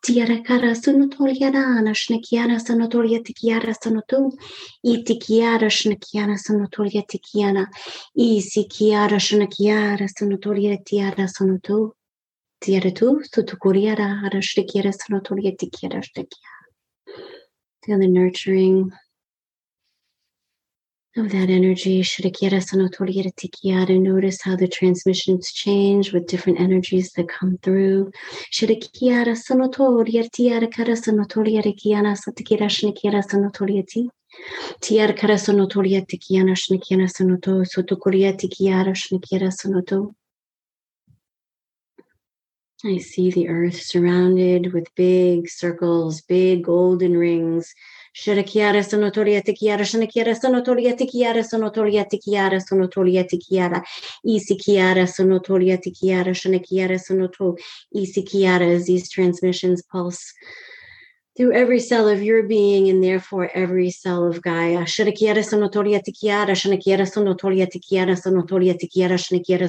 Τι 0.00 0.12
άρασαν 0.48 1.00
ο 1.00 1.08
τόλια 1.08 1.50
να 1.50 1.78
άρασνε 1.78 2.16
και 2.16 2.40
άρασαν 2.40 2.80
ο 2.80 2.86
τόλια 2.86 3.20
τι 3.20 3.32
και 3.32 3.54
άρασαν 3.54 3.96
ο 3.96 4.02
τόλ. 4.06 4.26
Ή 4.80 5.02
τι 5.02 5.16
και 5.16 5.46
άρασνε 5.46 5.94
και 5.94 6.20
άρασαν 6.20 6.62
ο 6.62 6.68
τόλια 6.68 7.02
τι 7.02 7.18
και 7.18 7.44
άρα. 7.46 7.68
Ή 8.12 8.40
σι 8.40 8.66
και 8.66 8.96
άρασαν 8.96 9.48
και 9.48 9.72
άρασαν 9.72 10.32
ο 10.32 10.38
τόλια 10.38 10.82
τι 10.82 11.02
άρασαν 11.02 11.50
ο 11.50 11.58
τόλ. 11.60 11.88
Τι 12.58 12.76
άρα 12.76 12.92
του, 12.92 13.20
σου 13.34 13.44
το 13.44 13.56
κουριαρά, 13.56 14.20
άρασνε 14.24 14.62
και 14.62 14.78
άρασαν 14.78 15.16
ο 15.16 15.20
τόλια 15.20 15.54
τι 15.54 15.66
και 15.66 15.86
άρασνε 15.90 16.22
και 16.22 16.36
άρασνε. 16.48 16.59
Feel 17.84 17.98
the 17.98 18.08
nurturing 18.08 18.92
of 21.16 21.30
that 21.30 21.48
energy. 21.48 22.02
Notice 23.98 24.42
how 24.42 24.56
the 24.56 24.68
transmissions 24.68 25.50
change 25.52 26.12
with 26.12 26.26
different 26.26 26.60
energies 26.60 27.12
that 27.12 27.28
come 27.28 27.58
through. 27.62 28.12
Tiara 34.80 35.12
kara 35.12 35.34
sonotoria 35.34 36.06
tikiana 36.06 36.54
shnikiana 36.54 37.08
sonoto 37.08 37.64
sotokoria 37.64 38.32
tikiara 38.32 38.94
shnikiara 38.94 39.50
sonoto. 39.50 40.14
I 42.82 42.96
see 42.96 43.30
the 43.30 43.48
earth 43.48 43.82
surrounded 43.82 44.72
with 44.72 44.94
big 44.94 45.50
circles, 45.50 46.22
big 46.22 46.64
golden 46.64 47.14
rings. 47.14 47.74
Shirakiara 48.16 48.82
sonotoria 48.82 49.42
tikiara, 49.42 49.80
shanakiara 49.82 50.34
sonotoria 50.34 50.96
tikiara, 50.96 51.44
sonotoria 51.44 52.06
tikiara, 52.08 52.58
sonotoria 52.58 53.28
tikiara, 53.28 53.84
isikiara, 54.26 55.06
sonotoria 55.06 55.76
tikiara, 55.78 56.32
shanakiara, 56.32 56.98
sonoto, 56.98 57.58
isikiara, 57.94 58.74
as 58.74 58.86
these 58.86 59.10
transmissions 59.10 59.82
pulse 59.82 60.32
through 61.36 61.52
every 61.52 61.80
cell 61.80 62.08
of 62.08 62.22
your 62.22 62.42
being 62.44 62.88
and 62.88 63.04
therefore 63.04 63.50
every 63.54 63.90
cell 63.90 64.26
of 64.26 64.40
Gaia. 64.40 64.84
Shirakiara 64.84 65.44
sonotoria 65.44 66.00
tikiara, 66.02 66.52
shanakiara 66.52 67.06
sonotoria 67.06 67.68
tikiara, 67.68 68.16
sonotoria 68.16 68.74
tikiara, 68.74 69.18
shanakiara 69.18 69.68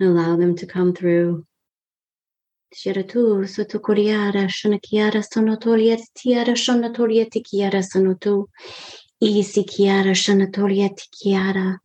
and 0.00 0.10
allow 0.10 0.36
them 0.36 0.56
to 0.56 0.66
come 0.66 0.92
through. 0.92 1.44
Shiratu 2.74 3.40
tiara 6.14 7.82
Easy 9.20 9.64
Kiara 9.64 10.12
Shanatoria 10.12 10.90
Tikiara. 10.96 11.78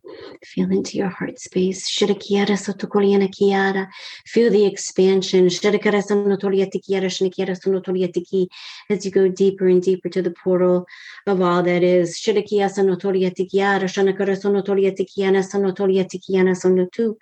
Feel 0.43 0.71
into 0.71 0.97
your 0.97 1.09
heart 1.09 1.39
space. 1.39 1.89
Shirakiara 1.89 2.49
Sotokoliana 2.49 3.27
Kiara. 3.27 3.87
Feel 4.27 4.51
the 4.51 4.67
expansion. 4.67 5.47
Shirakara 5.47 6.03
Sanotoria 6.03 6.69
Tikiara 6.71 7.07
Shanakiara 7.07 7.59
Sonotoria 7.59 8.13
Tiki 8.13 8.47
as 8.87 9.03
you 9.03 9.09
go 9.09 9.29
deeper 9.29 9.67
and 9.67 9.81
deeper 9.81 10.09
to 10.09 10.21
the 10.21 10.29
portal 10.29 10.85
of 11.25 11.41
all 11.41 11.63
that 11.63 11.81
is. 11.81 12.19
Shirakia 12.19 12.69
Sanotoria 12.69 13.33
Tikiara 13.33 13.85
Shanakara 13.85 14.39
Sonotoria 14.39 14.95
Tikiana 14.95 15.43
Sonotoria 15.43 16.05
Tikiana 16.05 16.53
Sonotu. 16.55 17.15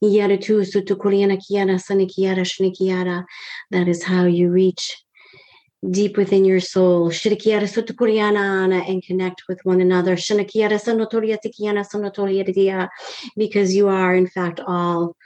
Yara 0.00 0.36
tu 0.36 0.60
Sotokoliana 0.60 1.38
Kiara 1.38 1.74
Sanakiara 1.74 2.44
Shanakiara. 2.44 3.24
That 3.72 3.88
is 3.88 4.04
how 4.04 4.26
you 4.26 4.48
reach 4.48 5.05
deep 5.90 6.16
within 6.16 6.44
your 6.44 6.60
soul. 6.60 7.10
Shirikiara 7.10 7.66
Sotukuriana 7.68 8.88
and 8.88 9.02
connect 9.02 9.42
with 9.48 9.60
one 9.64 9.80
another. 9.80 10.16
Shanakiara 10.16 10.80
Sanotoria 10.80 11.38
Tikiana 11.44 11.86
Sonotoria 11.86 12.88
because 13.36 13.74
you 13.74 13.88
are 13.88 14.14
in 14.14 14.26
fact 14.26 14.60
all 14.66 15.16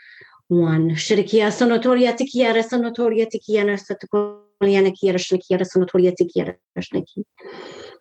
one. 0.49 0.91
Shirikia 0.91 1.51
Sonotoria 1.51 2.17
Tikiara 2.17 2.63
Sonotoria 2.63 3.27
Tikiana 3.27 3.79
Sotukuriana 3.79 4.93
Kiara 4.93 5.19
Shanakiara 5.19 5.65
Sonotoria 5.65 6.13
Tikiara 6.15 6.57
Shnaki. 6.79 7.25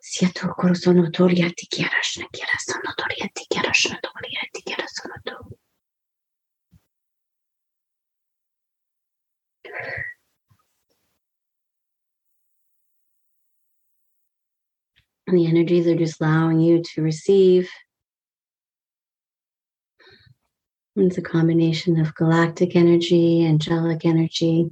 Siato 0.01 0.53
Koro 0.55 0.73
Sonotoria 0.73 1.51
Tikiara 1.53 2.01
Shnakiara 2.03 2.57
Sonotoria 2.67 3.29
Tikiara 3.35 3.73
Sonoto. 3.73 5.55
And 15.29 15.37
the 15.37 15.45
energies 15.45 15.85
are 15.85 15.95
just 15.95 16.19
allowing 16.19 16.59
you 16.59 16.81
to 16.81 17.03
receive. 17.03 17.69
It's 20.95 21.19
a 21.19 21.21
combination 21.21 21.99
of 21.99 22.15
galactic 22.15 22.75
energy, 22.75 23.45
angelic 23.45 24.05
energy. 24.05 24.71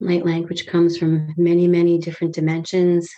Light 0.00 0.24
language 0.24 0.66
comes 0.66 0.96
from 0.96 1.34
many, 1.36 1.68
many 1.68 1.98
different 1.98 2.34
dimensions. 2.34 3.10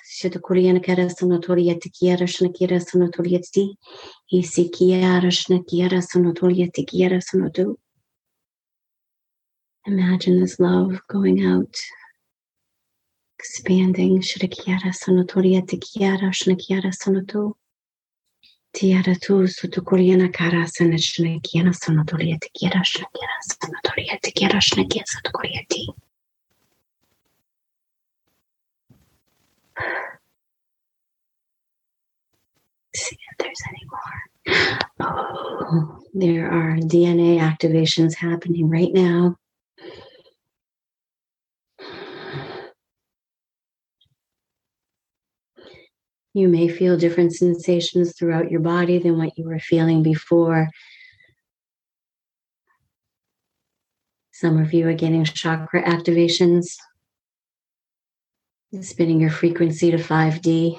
Imagine 9.87 10.41
this 10.41 10.59
love 10.59 11.01
going 11.09 11.47
out 11.47 11.77
expanding. 13.41 14.21
Shrikyara 14.21 14.93
Sanuturya 14.93 15.63
Tikyara 15.67 16.29
Shnakyara 16.31 16.93
Sanutu 16.93 17.55
Tiara 18.75 19.15
Tu 19.15 19.33
Sutukuriana 19.49 20.31
Kara 20.33 20.65
Sanachnakyana 20.67 21.73
Sanuturya 21.73 22.39
Tikyara 22.39 22.83
Shnakyara 22.85 23.39
Sanuturya 23.49 24.21
Tikyara 24.21 24.61
Shnakyana 24.61 25.07
Satukurya 25.13 25.67
Ti 25.71 25.89
See 32.95 33.17
if 33.31 33.39
there's 33.39 33.63
any 33.69 33.85
more. 33.91 34.79
Oh, 35.01 35.99
there 36.13 36.51
are 36.51 36.77
DNA 36.77 37.39
activations 37.39 38.15
happening 38.17 38.69
right 38.69 38.93
now. 38.93 39.37
You 46.33 46.49
may 46.49 46.69
feel 46.69 46.97
different 46.97 47.35
sensations 47.35 48.17
throughout 48.17 48.51
your 48.51 48.61
body 48.61 48.99
than 48.99 49.19
what 49.19 49.37
you 49.37 49.45
were 49.47 49.59
feeling 49.59 50.03
before. 50.03 50.69
Some 54.33 54.59
of 54.59 54.73
you 54.73 54.89
are 54.89 54.95
getting 54.95 55.25
chakra 55.25 55.83
activations 55.83 56.77
spinning 58.79 59.21
your 59.21 59.31
frequency 59.31 59.91
to 59.91 59.97
5D. 59.97 60.79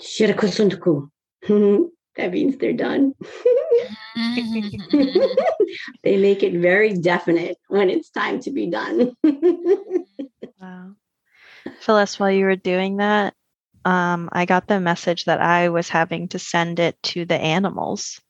Shirakusuntuku. 0.00 1.10
that 2.16 2.32
means 2.32 2.56
they're 2.58 2.72
done. 2.72 3.14
they 6.02 6.16
make 6.16 6.42
it 6.42 6.54
very 6.54 6.94
definite 6.94 7.56
when 7.68 7.90
it's 7.90 8.10
time 8.10 8.40
to 8.40 8.50
be 8.50 8.68
done. 8.70 9.12
wow. 10.60 10.94
Phyllis, 11.80 12.18
while 12.18 12.30
you 12.30 12.44
were 12.44 12.56
doing 12.56 12.98
that, 12.98 13.34
um, 13.84 14.28
I 14.32 14.44
got 14.44 14.66
the 14.66 14.80
message 14.80 15.24
that 15.26 15.40
I 15.40 15.68
was 15.68 15.88
having 15.88 16.28
to 16.28 16.38
send 16.38 16.78
it 16.78 17.00
to 17.04 17.24
the 17.24 17.36
animals. 17.36 18.20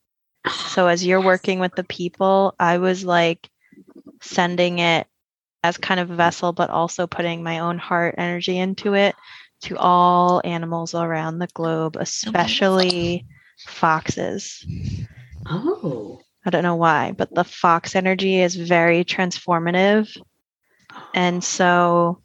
So 0.68 0.86
as 0.86 1.04
you're 1.04 1.20
working 1.24 1.58
with 1.58 1.74
the 1.74 1.84
people, 1.84 2.54
I 2.58 2.78
was 2.78 3.04
like 3.04 3.48
sending 4.22 4.78
it 4.78 5.06
as 5.64 5.76
kind 5.76 6.00
of 6.00 6.10
a 6.10 6.16
vessel, 6.16 6.52
but 6.52 6.70
also 6.70 7.06
putting 7.06 7.42
my 7.42 7.58
own 7.58 7.78
heart 7.78 8.14
energy 8.18 8.58
into 8.58 8.94
it 8.94 9.14
to 9.62 9.76
all 9.76 10.40
animals 10.44 10.94
around 10.94 11.38
the 11.38 11.48
globe, 11.48 11.96
especially 11.98 13.26
foxes. 13.66 14.64
Oh. 15.46 16.20
I 16.44 16.50
don't 16.50 16.62
know 16.62 16.76
why, 16.76 17.12
but 17.12 17.34
the 17.34 17.44
fox 17.44 17.94
energy 17.96 18.40
is 18.40 18.54
very 18.54 19.04
transformative. 19.04 20.08
And 21.14 21.42
so 21.56 22.22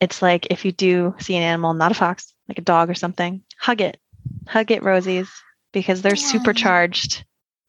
it's 0.00 0.20
like 0.20 0.48
if 0.50 0.64
you 0.64 0.72
do 0.72 1.14
see 1.18 1.36
an 1.36 1.42
animal, 1.42 1.74
not 1.74 1.92
a 1.92 1.94
fox, 1.94 2.34
like 2.48 2.58
a 2.58 2.62
dog 2.62 2.90
or 2.90 2.94
something, 2.94 3.42
hug 3.58 3.80
it. 3.80 3.98
Hug 4.46 4.70
it, 4.70 4.82
Rosies, 4.82 5.28
because 5.72 6.02
they're 6.02 6.12
Yeah. 6.12 6.16
supercharged. 6.16 7.24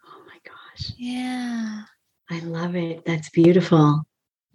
Oh 0.07 0.23
my 0.27 0.37
gosh. 0.43 0.91
Yeah, 0.97 1.83
I 2.29 2.39
love 2.39 2.75
it. 2.75 3.05
That's 3.05 3.29
beautiful. 3.29 4.03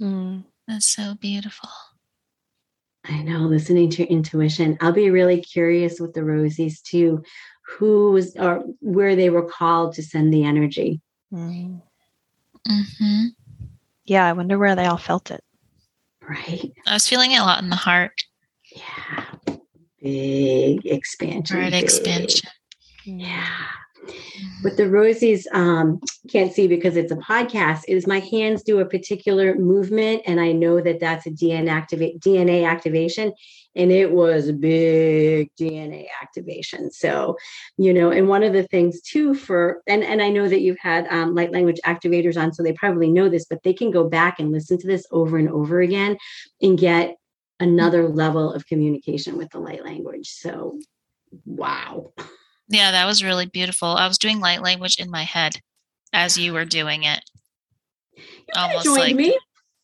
Mm. 0.01 0.44
that's 0.66 0.87
so 0.87 1.14
beautiful. 1.14 1.68
I 3.04 3.22
know, 3.22 3.40
listening 3.40 3.90
to 3.90 4.02
your 4.02 4.08
intuition. 4.08 4.76
I'll 4.80 4.92
be 4.92 5.11
really 5.11 5.40
curious 5.40 6.00
with 6.00 6.14
the 6.14 6.20
Rosies 6.20 6.82
too, 6.82 7.22
who 7.66 8.12
was 8.12 8.37
or 8.37 8.64
where 8.80 9.16
they 9.16 9.30
were 9.30 9.48
called 9.48 9.94
to 9.94 10.02
send 10.02 10.32
the 10.32 10.44
energy. 10.44 11.00
Mm. 11.32 11.82
hmm 12.66 13.24
Yeah, 14.04 14.26
I 14.26 14.32
wonder 14.32 14.58
where 14.58 14.74
they 14.74 14.87
all 14.87 14.98
felt 14.98 15.30
it. 15.30 15.42
Right? 16.28 16.72
I 16.87 16.94
was 16.94 17.08
feeling 17.08 17.32
it 17.32 17.38
a 17.38 17.44
lot 17.44 17.62
in 17.62 17.70
the 17.70 17.76
heart. 17.76 18.12
Yeah. 18.74 19.24
big 20.02 20.87
expansion. 20.87 21.56
Right 21.56 21.70
big. 21.70 21.82
expansion. 21.84 22.50
Yeah. 23.04 23.46
What 24.62 24.76
the 24.76 24.84
Rosies 24.84 25.44
um, 25.52 26.00
can't 26.28 26.52
see 26.52 26.66
because 26.66 26.96
it's 26.96 27.12
a 27.12 27.16
podcast 27.16 27.82
is 27.87 28.06
my 28.06 28.18
hands 28.18 28.62
do 28.62 28.80
a 28.80 28.87
particular 28.87 29.54
movement, 29.54 30.22
and 30.26 30.40
I 30.40 30.52
know 30.52 30.80
that 30.80 31.00
that's 31.00 31.26
a 31.26 31.30
DNA 31.30 31.68
DNA 32.18 32.68
activation, 32.68 33.32
and 33.76 33.92
it 33.92 34.11
was 34.11 34.48
a 34.48 34.52
big 34.52 35.50
DNA 35.54 36.06
activation. 36.20 36.90
So, 36.90 37.37
you 37.76 37.94
know, 37.94 38.11
and 38.11 38.28
one 38.28 38.42
of 38.42 38.52
the 38.52 38.64
things 38.64 39.00
too 39.00 39.34
for 39.34 39.82
and 39.87 40.02
and 40.02 40.20
I 40.20 40.28
know 40.28 40.48
that 40.48 40.61
you've 40.61 40.80
had 40.80 41.06
um, 41.08 41.34
light 41.34 41.52
language 41.52 41.80
activators 41.87 42.40
on, 42.40 42.52
so 42.52 42.62
they 42.62 42.72
probably 42.72 43.11
know 43.11 43.28
this, 43.28 43.46
but 43.48 43.62
they 43.62 43.72
can 43.72 43.90
go 43.90 44.08
back 44.08 44.40
and 44.40 44.50
listen 44.50 44.78
to 44.78 44.87
this 44.87 45.06
over 45.12 45.38
and 45.38 45.48
over 45.48 45.80
again 45.80 46.16
and 46.61 46.78
get 46.78 47.16
another 47.61 48.08
level 48.08 48.52
of 48.52 48.66
communication 48.66 49.37
with 49.37 49.50
the 49.50 49.58
light 49.58 49.84
language. 49.84 50.30
So, 50.30 50.80
wow. 51.44 51.88
Yeah, 52.68 52.90
that 52.90 53.07
was 53.07 53.24
really 53.24 53.46
beautiful. 53.46 53.88
I 53.88 54.07
was 54.07 54.18
doing 54.18 54.40
light 54.40 54.62
language 54.62 54.98
in 54.98 55.11
my 55.11 55.22
head 55.22 55.61
as 56.12 56.37
you 56.37 56.52
were 56.52 56.64
doing 56.64 57.04
it. 57.04 57.20
Almost 58.54 58.88
like 58.88 59.16
me. 59.16 59.38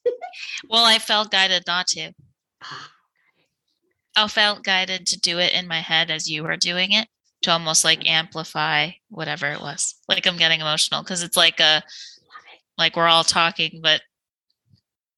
well, 0.68 0.84
I 0.84 0.98
felt 0.98 1.30
guided 1.30 1.64
not 1.66 1.86
to. 1.88 2.12
I 4.16 4.28
felt 4.28 4.64
guided 4.64 5.06
to 5.08 5.20
do 5.20 5.38
it 5.38 5.54
in 5.54 5.66
my 5.66 5.80
head 5.80 6.10
as 6.10 6.30
you 6.30 6.42
were 6.44 6.56
doing 6.56 6.92
it 6.92 7.08
to 7.42 7.50
almost 7.50 7.84
like 7.84 8.08
amplify 8.08 8.90
whatever 9.08 9.50
it 9.50 9.60
was. 9.60 9.94
Like 10.08 10.26
I'm 10.26 10.36
getting 10.36 10.60
emotional 10.60 11.02
because 11.02 11.22
it's 11.22 11.36
like 11.36 11.60
a 11.60 11.82
like 12.78 12.96
we're 12.96 13.06
all 13.06 13.24
talking, 13.24 13.80
but 13.82 14.02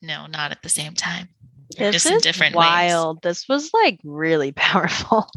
no, 0.02 0.26
not 0.26 0.50
at 0.50 0.62
the 0.62 0.68
same 0.68 0.94
time. 0.94 1.29
This 1.76 2.05
Just 2.05 2.07
is 2.07 2.22
different 2.22 2.55
wild. 2.55 3.16
Ways. 3.16 3.20
This 3.22 3.48
was 3.48 3.70
like 3.72 3.98
really 4.05 4.52
powerful. 4.57 5.29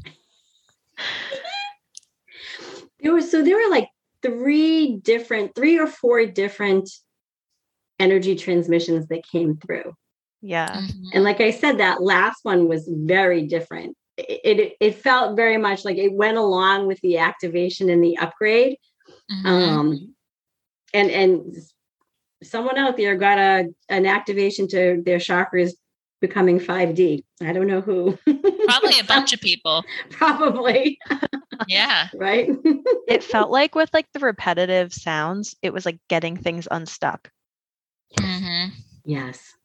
There 3.01 3.13
was 3.13 3.31
so 3.31 3.43
there 3.43 3.55
were 3.55 3.71
like 3.71 3.89
three 4.21 4.97
different, 4.97 5.55
three 5.55 5.79
or 5.79 5.87
four 5.87 6.25
different 6.25 6.89
energy 7.99 8.35
transmissions 8.35 9.07
that 9.07 9.27
came 9.29 9.57
through. 9.57 9.93
Yeah. 10.41 10.69
Mm-hmm. 10.69 11.09
And 11.13 11.23
like 11.23 11.41
I 11.41 11.51
said, 11.51 11.79
that 11.79 12.01
last 12.01 12.39
one 12.43 12.67
was 12.67 12.89
very 12.91 13.47
different. 13.47 13.95
It, 14.17 14.59
it, 14.59 14.73
it 14.79 14.95
felt 14.95 15.35
very 15.35 15.57
much 15.57 15.85
like 15.85 15.97
it 15.97 16.13
went 16.13 16.37
along 16.37 16.87
with 16.87 16.99
the 17.01 17.17
activation 17.17 17.89
and 17.89 18.03
the 18.03 18.17
upgrade. 18.17 18.77
Mm-hmm. 19.31 19.47
Um 19.47 20.15
and 20.93 21.09
and 21.11 21.55
someone 22.43 22.77
out 22.77 22.97
there 22.97 23.15
got 23.15 23.37
a 23.37 23.69
an 23.89 24.05
activation 24.05 24.67
to 24.69 25.01
their 25.05 25.17
chakras 25.17 25.73
becoming 26.19 26.59
5D. 26.59 27.23
I 27.41 27.53
don't 27.53 27.67
know 27.67 27.81
who. 27.81 28.17
Probably 28.65 28.99
a 28.99 29.03
bunch 29.03 29.33
of 29.33 29.41
people. 29.41 29.83
Probably. 30.09 30.99
yeah. 31.67 32.09
Right. 32.13 32.49
it 33.07 33.23
felt 33.23 33.51
like 33.51 33.75
with 33.75 33.93
like 33.93 34.11
the 34.13 34.19
repetitive 34.19 34.93
sounds, 34.93 35.55
it 35.61 35.73
was 35.73 35.85
like 35.85 35.99
getting 36.07 36.37
things 36.37 36.67
unstuck. 36.69 37.31
Mm-hmm. 38.17 38.75
Yes. 39.05 39.55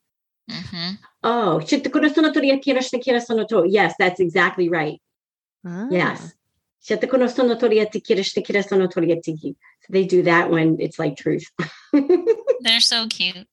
Mm-hmm. 0.51 0.95
Oh, 1.23 1.61
yes, 3.65 3.95
that's 3.99 4.21
exactly 4.21 4.69
right. 4.69 5.01
Ah. 5.67 5.87
Yes. 5.91 6.35
So 6.81 6.95
they 9.89 10.05
do 10.05 10.23
that 10.25 10.51
when 10.51 10.77
it's 10.81 10.99
like 10.99 11.17
truth. 11.17 11.51
They're 12.61 12.81
so 12.81 13.07
cute. 13.09 13.47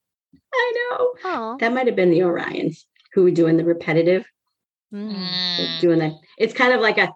I 0.53 0.73
know. 0.75 1.13
Aww. 1.23 1.59
That 1.59 1.73
might 1.73 1.87
have 1.87 1.95
been 1.95 2.11
the 2.11 2.19
Orions 2.19 2.83
who 3.13 3.23
were 3.23 3.31
doing 3.31 3.57
the 3.57 3.65
repetitive. 3.65 4.25
Mm. 4.93 5.79
Doing 5.79 5.99
that. 5.99 6.13
It's 6.37 6.53
kind 6.53 6.73
of 6.73 6.81
like 6.81 6.97
a 6.97 7.13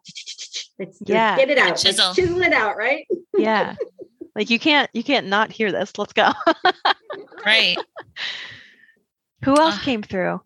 let's 0.79 0.97
yeah. 1.01 1.36
get 1.36 1.49
it 1.49 1.58
out. 1.58 1.75
Chisel. 1.75 2.05
Let's 2.05 2.15
chisel 2.15 2.41
it 2.41 2.53
out, 2.53 2.77
right? 2.77 3.05
Yeah. 3.38 3.75
like 4.36 4.49
you 4.49 4.60
can't 4.60 4.89
you 4.93 5.03
can't 5.03 5.27
not 5.27 5.51
hear 5.51 5.71
this. 5.71 5.91
Let's 5.97 6.13
go. 6.13 6.31
right. 7.45 7.77
Who 9.43 9.58
else 9.58 9.75
uh, 9.75 9.81
came 9.81 10.03
through? 10.03 10.41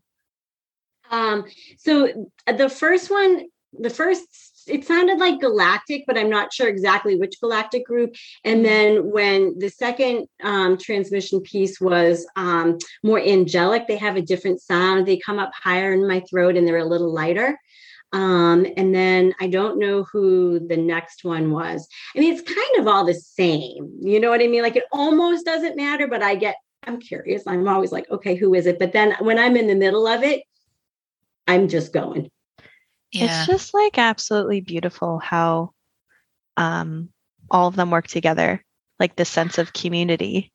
Um, 1.12 1.46
so 1.78 2.30
the 2.48 2.70
first 2.70 3.10
one, 3.10 3.46
the 3.74 3.90
first 3.90 4.28
it 4.68 4.86
sounded 4.86 5.20
like 5.20 5.40
galactic 5.40 6.04
but 6.08 6.18
i'm 6.18 6.30
not 6.30 6.54
sure 6.54 6.68
exactly 6.68 7.16
which 7.16 7.40
galactic 7.40 7.86
group 7.86 8.14
and 8.44 8.64
then 8.64 9.12
when 9.12 9.58
the 9.60 9.70
second 9.70 10.28
um, 10.44 10.78
transmission 10.78 11.42
piece 11.42 11.80
was 11.80 12.26
um, 12.36 12.78
more 13.04 13.20
angelic 13.20 13.88
they 13.88 13.98
have 13.98 14.16
a 14.16 14.22
different 14.22 14.62
sound 14.62 15.06
they 15.06 15.18
come 15.18 15.40
up 15.40 15.52
higher 15.54 15.94
in 15.94 16.08
my 16.08 16.20
throat 16.30 16.56
and 16.56 16.68
they're 16.68 16.78
a 16.78 16.86
little 16.86 17.14
lighter 17.14 17.58
um, 18.12 18.66
and 18.76 18.94
then 18.94 19.34
I 19.40 19.48
don't 19.48 19.78
know 19.78 20.04
who 20.04 20.60
the 20.60 20.78
next 20.78 21.24
one 21.24 21.52
was. 21.52 21.88
I 22.16 22.20
mean, 22.20 22.34
it's 22.34 22.42
kind 22.42 22.80
of 22.80 22.88
all 22.88 23.06
the 23.06 23.14
same. 23.14 23.98
You 24.02 24.20
know 24.20 24.30
what 24.30 24.42
I 24.42 24.48
mean? 24.48 24.64
Like 24.64 24.76
it 24.76 24.86
almost 24.92 25.46
doesn't 25.46 25.78
matter, 25.78 26.08
but 26.08 26.24
I 26.24 26.36
get, 26.36 26.56
I'm 26.88 27.00
curious. 27.00 27.44
I'm 27.46 27.68
always 27.68 27.92
like, 27.92 28.10
okay, 28.10 28.36
who 28.36 28.54
is 28.56 28.66
it? 28.66 28.80
But 28.80 28.94
then 28.94 29.16
when 29.20 29.38
I'm 29.38 29.56
in 29.56 29.68
the 29.68 29.76
middle 29.76 30.08
of 30.08 30.24
it, 30.24 30.42
I'm 31.48 31.68
just 31.68 31.94
going. 31.94 32.32
Yeah. 33.12 33.26
It's 33.26 33.48
just 33.48 33.74
like 33.74 33.98
absolutely 33.98 34.62
beautiful 34.62 35.20
how 35.20 35.72
um, 36.58 37.10
all 37.50 37.68
of 37.68 37.76
them 37.76 37.92
work 37.92 38.08
together, 38.08 38.64
like 39.00 39.16
the 39.16 39.26
sense 39.26 39.58
of 39.58 39.74
community 39.74 40.52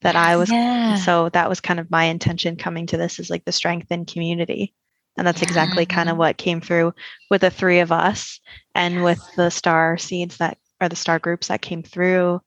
that 0.00 0.16
I 0.16 0.36
was. 0.36 0.50
Yeah. 0.50 0.96
So 0.96 1.28
that 1.30 1.48
was 1.48 1.60
kind 1.60 1.80
of 1.80 1.90
my 1.90 2.04
intention 2.04 2.56
coming 2.56 2.86
to 2.86 2.96
this 2.96 3.18
is 3.18 3.30
like 3.30 3.44
the 3.44 3.52
strength 3.52 3.90
in 3.90 4.04
community. 4.04 4.74
And 5.16 5.26
that's 5.26 5.42
yeah. 5.42 5.48
exactly 5.48 5.84
kind 5.84 6.08
of 6.08 6.16
what 6.16 6.38
came 6.38 6.60
through 6.60 6.94
with 7.30 7.40
the 7.40 7.50
three 7.50 7.80
of 7.80 7.90
us 7.90 8.40
and 8.74 8.94
yes. 8.94 9.02
with 9.02 9.36
the 9.36 9.50
star 9.50 9.98
seeds 9.98 10.36
that 10.38 10.58
are 10.80 10.88
the 10.88 10.96
star 10.96 11.18
groups 11.18 11.48
that 11.48 11.60
came 11.60 11.82
through. 11.82 12.40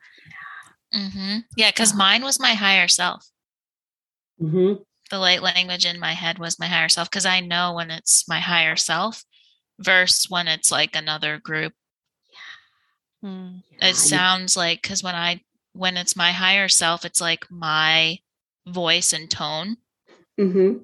Mm-hmm. 0.95 1.39
Yeah, 1.57 1.69
because 1.69 1.93
mine 1.93 2.23
was 2.23 2.39
my 2.39 2.53
higher 2.53 2.87
self. 2.87 3.27
Mm-hmm. 4.41 4.81
The 5.09 5.19
light 5.19 5.43
language 5.43 5.85
in 5.85 5.99
my 5.99 6.13
head 6.13 6.39
was 6.39 6.59
my 6.59 6.67
higher 6.67 6.89
self 6.89 7.09
because 7.09 7.25
I 7.25 7.41
know 7.41 7.73
when 7.73 7.91
it's 7.91 8.27
my 8.27 8.39
higher 8.39 8.77
self, 8.77 9.25
versus 9.81 10.29
when 10.29 10.47
it's 10.47 10.71
like 10.71 10.95
another 10.95 11.39
group. 11.39 11.73
Mm. 13.23 13.63
It 13.81 13.95
sounds 13.95 14.57
like 14.57 14.81
because 14.81 15.03
when 15.03 15.15
I 15.15 15.41
when 15.73 15.97
it's 15.97 16.15
my 16.15 16.31
higher 16.31 16.67
self, 16.67 17.05
it's 17.05 17.21
like 17.21 17.45
my 17.49 18.19
voice 18.67 19.13
and 19.13 19.29
tone. 19.29 19.77
Mm-hmm. 20.39 20.83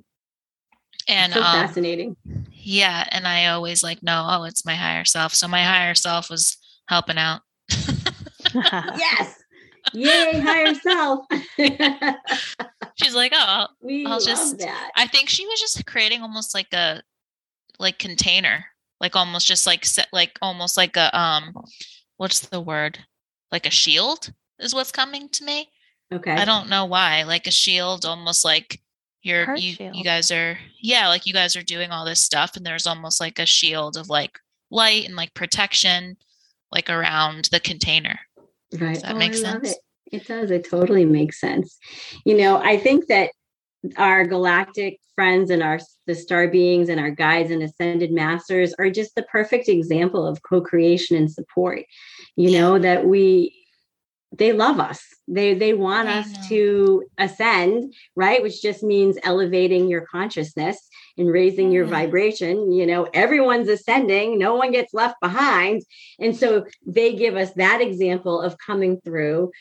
And 1.09 1.33
so 1.33 1.39
um, 1.39 1.45
fascinating. 1.45 2.15
Yeah, 2.51 3.07
and 3.11 3.27
I 3.27 3.47
always 3.47 3.83
like 3.83 4.03
no, 4.03 4.27
oh, 4.29 4.43
it's 4.43 4.65
my 4.65 4.75
higher 4.75 5.05
self. 5.05 5.33
So 5.33 5.47
my 5.47 5.63
higher 5.63 5.95
self 5.95 6.29
was 6.29 6.57
helping 6.87 7.17
out. 7.17 7.41
yes. 8.53 9.43
Yay, 9.93 10.39
higher 10.39 10.73
self. 10.75 11.25
She's 12.95 13.15
like, 13.15 13.31
oh, 13.33 13.45
I'll, 13.47 13.69
we 13.81 14.05
I'll 14.05 14.19
just. 14.19 14.59
That. 14.59 14.91
I 14.95 15.07
think 15.07 15.29
she 15.29 15.45
was 15.45 15.59
just 15.59 15.85
creating 15.85 16.21
almost 16.21 16.53
like 16.53 16.73
a 16.73 17.01
like 17.79 17.99
container 17.99 18.65
like 18.99 19.15
almost 19.15 19.47
just 19.47 19.67
like 19.67 19.85
set 19.85 20.07
like 20.11 20.37
almost 20.41 20.77
like 20.77 20.97
a 20.97 21.17
um 21.17 21.53
what's 22.17 22.39
the 22.39 22.61
word? 22.61 22.99
Like 23.51 23.65
a 23.65 23.71
shield 23.71 24.31
is 24.59 24.73
what's 24.73 24.91
coming 24.91 25.29
to 25.29 25.43
me? 25.43 25.69
Okay. 26.13 26.31
i 26.31 26.45
don't 26.45 26.69
know 26.69 26.85
why 26.85 27.23
like 27.23 27.47
a 27.47 27.51
shield 27.51 28.05
almost 28.05 28.45
like 28.45 28.79
you're 29.23 29.45
Heart 29.45 29.59
you 29.59 29.73
shield. 29.73 29.95
you 29.95 30.05
guys 30.05 30.31
are 30.31 30.57
yeah 30.81 31.09
like 31.09 31.25
you 31.25 31.33
guys 31.33 31.57
are 31.57 31.63
doing 31.63 31.91
all 31.91 32.05
this 32.05 32.21
stuff 32.21 32.55
and 32.55 32.65
there's 32.65 32.87
almost 32.87 33.19
like 33.19 33.39
a 33.39 33.45
shield 33.45 33.97
of 33.97 34.07
like 34.07 34.39
light 34.71 35.05
and 35.05 35.17
like 35.17 35.33
protection 35.33 36.15
like 36.71 36.89
around 36.89 37.45
the 37.51 37.59
container. 37.59 38.19
Right. 38.73 38.93
Does 38.93 39.03
that 39.03 39.15
oh, 39.15 39.17
make 39.17 39.33
sense? 39.33 39.71
it. 39.71 39.77
it 40.11 40.27
does. 40.27 40.51
It 40.51 40.69
totally 40.69 41.05
makes 41.05 41.39
sense. 41.39 41.77
You 42.25 42.37
know 42.37 42.57
i 42.57 42.77
think 42.77 43.07
that 43.07 43.31
our 43.97 44.25
galactic 44.25 44.99
friends 45.15 45.49
and 45.49 45.63
our 45.63 45.79
the 46.05 46.15
star 46.15 46.47
beings 46.47 46.89
and 46.89 46.99
our 46.99 47.09
guides 47.09 47.51
and 47.51 47.63
ascended 47.63 48.11
masters 48.11 48.73
are 48.77 48.89
just 48.89 49.15
the 49.15 49.23
perfect 49.23 49.67
example 49.67 50.25
of 50.25 50.41
co-creation 50.43 51.17
and 51.17 51.31
support. 51.31 51.83
You 52.35 52.51
know 52.51 52.79
that 52.79 53.05
we 53.05 53.53
they 54.31 54.51
love 54.51 54.79
us. 54.79 55.03
They 55.27 55.53
they 55.53 55.73
want 55.73 56.09
us 56.09 56.47
to 56.49 57.03
ascend 57.17 57.93
right? 58.15 58.43
Which 58.43 58.61
just 58.61 58.83
means 58.83 59.17
elevating 59.23 59.87
your 59.87 60.01
consciousness 60.01 60.77
and 61.17 61.31
raising 61.31 61.71
your 61.71 61.85
mm-hmm. 61.85 61.93
vibration. 61.93 62.71
You 62.71 62.85
know 62.85 63.07
everyone's 63.13 63.69
ascending. 63.69 64.37
No 64.37 64.55
one 64.55 64.71
gets 64.71 64.93
left 64.93 65.19
behind. 65.21 65.81
And 66.19 66.35
so 66.35 66.65
they 66.85 67.15
give 67.15 67.35
us 67.35 67.53
that 67.53 67.81
example 67.81 68.41
of 68.41 68.57
coming 68.57 69.01
through 69.01 69.51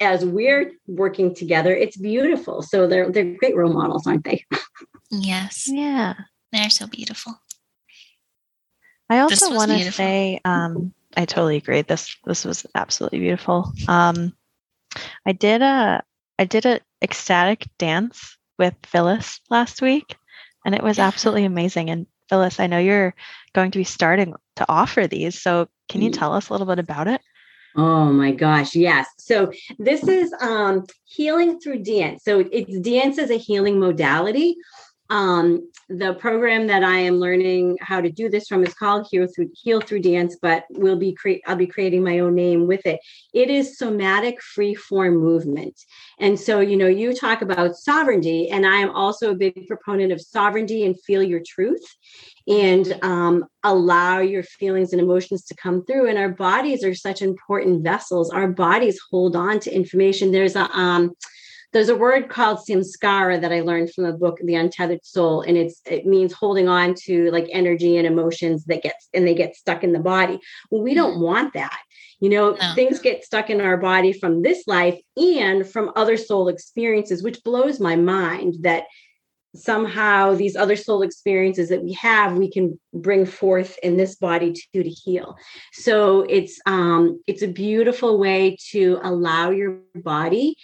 as 0.00 0.24
we're 0.24 0.72
working 0.86 1.34
together, 1.34 1.74
it's 1.74 1.96
beautiful. 1.96 2.62
So 2.62 2.86
they're 2.86 3.10
they're 3.10 3.36
great 3.36 3.56
role 3.56 3.72
models, 3.72 4.06
aren't 4.06 4.24
they? 4.24 4.44
Yes. 5.12 5.64
Yeah. 5.66 6.14
They're 6.52 6.70
so 6.70 6.86
beautiful. 6.86 7.34
I 9.08 9.18
also 9.18 9.52
want 9.52 9.72
to 9.72 9.90
say, 9.90 10.40
um, 10.44 10.94
I 11.16 11.24
totally 11.24 11.56
agree. 11.56 11.82
This 11.82 12.16
this 12.24 12.44
was 12.44 12.64
absolutely 12.76 13.18
beautiful. 13.18 13.72
Um, 13.88 14.32
I 15.26 15.32
did 15.32 15.62
a 15.62 16.02
I 16.38 16.44
did 16.44 16.64
a 16.64 16.80
ecstatic 17.02 17.66
dance 17.78 18.38
with 18.56 18.74
Phyllis 18.84 19.40
last 19.50 19.82
week, 19.82 20.16
and 20.64 20.76
it 20.76 20.82
was 20.82 21.00
absolutely 21.00 21.44
amazing. 21.44 21.90
And 21.90 22.06
Phyllis, 22.28 22.60
I 22.60 22.68
know 22.68 22.78
you're 22.78 23.14
going 23.52 23.72
to 23.72 23.78
be 23.78 23.84
starting 23.84 24.34
to 24.56 24.66
offer 24.68 25.08
these. 25.08 25.42
So 25.42 25.68
can 25.88 26.02
you 26.02 26.10
Mm. 26.10 26.18
tell 26.18 26.32
us 26.34 26.48
a 26.48 26.52
little 26.52 26.68
bit 26.68 26.78
about 26.78 27.08
it? 27.08 27.20
Oh 27.76 28.06
my 28.06 28.32
gosh, 28.32 28.74
yes. 28.74 29.06
So 29.18 29.52
this 29.78 30.06
is 30.06 30.34
um 30.40 30.84
healing 31.04 31.60
through 31.60 31.82
dance. 31.82 32.24
So 32.24 32.40
it's 32.50 32.78
dance 32.80 33.18
as 33.18 33.30
a 33.30 33.38
healing 33.38 33.78
modality. 33.78 34.56
Um 35.10 35.70
the 35.90 36.14
program 36.14 36.68
that 36.68 36.84
I 36.84 36.98
am 36.98 37.16
learning 37.16 37.76
how 37.80 38.00
to 38.00 38.10
do 38.10 38.28
this 38.28 38.46
from 38.46 38.62
is 38.62 38.74
called 38.74 39.08
Heal 39.10 39.26
Through 39.26 39.50
Heal 39.54 39.80
Through 39.80 40.02
Dance, 40.02 40.36
but 40.40 40.64
we'll 40.70 40.96
be 40.96 41.16
I'll 41.46 41.56
be 41.56 41.66
creating 41.66 42.04
my 42.04 42.20
own 42.20 42.36
name 42.36 42.68
with 42.68 42.86
it. 42.86 43.00
It 43.34 43.50
is 43.50 43.76
somatic 43.76 44.40
free 44.40 44.74
form 44.74 45.16
movement. 45.16 45.74
And 46.20 46.38
so, 46.38 46.60
you 46.60 46.76
know, 46.76 46.86
you 46.86 47.12
talk 47.12 47.42
about 47.42 47.74
sovereignty, 47.74 48.50
and 48.50 48.64
I 48.64 48.76
am 48.76 48.90
also 48.90 49.32
a 49.32 49.34
big 49.34 49.66
proponent 49.66 50.12
of 50.12 50.20
sovereignty 50.20 50.84
and 50.84 51.00
feel 51.02 51.24
your 51.24 51.40
truth 51.44 51.84
and 52.46 52.96
um, 53.02 53.44
allow 53.64 54.20
your 54.20 54.44
feelings 54.44 54.92
and 54.92 55.00
emotions 55.00 55.44
to 55.46 55.56
come 55.56 55.84
through. 55.84 56.08
And 56.08 56.18
our 56.18 56.28
bodies 56.28 56.84
are 56.84 56.94
such 56.94 57.20
important 57.20 57.82
vessels. 57.82 58.30
Our 58.30 58.48
bodies 58.48 59.00
hold 59.10 59.34
on 59.34 59.58
to 59.60 59.74
information. 59.74 60.30
There's 60.30 60.56
a 60.56 60.70
um, 60.70 61.14
there's 61.72 61.88
a 61.88 61.96
word 61.96 62.28
called 62.28 62.58
samskara 62.58 63.40
that 63.40 63.52
I 63.52 63.60
learned 63.60 63.92
from 63.92 64.04
the 64.04 64.12
book 64.12 64.38
The 64.42 64.56
Untethered 64.56 65.04
Soul, 65.04 65.42
and 65.42 65.56
it's 65.56 65.80
it 65.86 66.04
means 66.04 66.32
holding 66.32 66.68
on 66.68 66.94
to 67.06 67.30
like 67.30 67.48
energy 67.50 67.96
and 67.96 68.06
emotions 68.06 68.64
that 68.64 68.82
gets 68.82 69.08
and 69.14 69.26
they 69.26 69.34
get 69.34 69.54
stuck 69.54 69.84
in 69.84 69.92
the 69.92 70.00
body. 70.00 70.40
Well, 70.70 70.82
we 70.82 70.94
don't 70.94 71.20
want 71.20 71.54
that. 71.54 71.78
You 72.18 72.28
know, 72.28 72.50
No. 72.52 72.74
things 72.74 72.98
get 72.98 73.24
stuck 73.24 73.50
in 73.50 73.60
our 73.60 73.76
body 73.76 74.12
from 74.12 74.42
this 74.42 74.64
life 74.66 75.00
and 75.16 75.66
from 75.66 75.92
other 75.96 76.16
soul 76.16 76.48
experiences, 76.48 77.22
which 77.22 77.42
blows 77.44 77.80
my 77.80 77.96
mind 77.96 78.56
that 78.60 78.84
somehow 79.54 80.34
these 80.34 80.54
other 80.54 80.76
soul 80.76 81.02
experiences 81.02 81.68
that 81.70 81.82
we 81.82 81.92
have 81.92 82.36
we 82.38 82.48
can 82.48 82.78
bring 82.94 83.26
forth 83.26 83.76
in 83.82 83.96
this 83.96 84.14
body 84.14 84.52
too 84.52 84.84
to 84.84 84.88
heal 84.88 85.36
so 85.72 86.20
it's 86.28 86.60
um 86.66 87.20
it's 87.26 87.42
a 87.42 87.48
beautiful 87.48 88.16
way 88.16 88.56
to 88.70 89.00
allow 89.02 89.50
your 89.50 89.80
body 89.96 90.56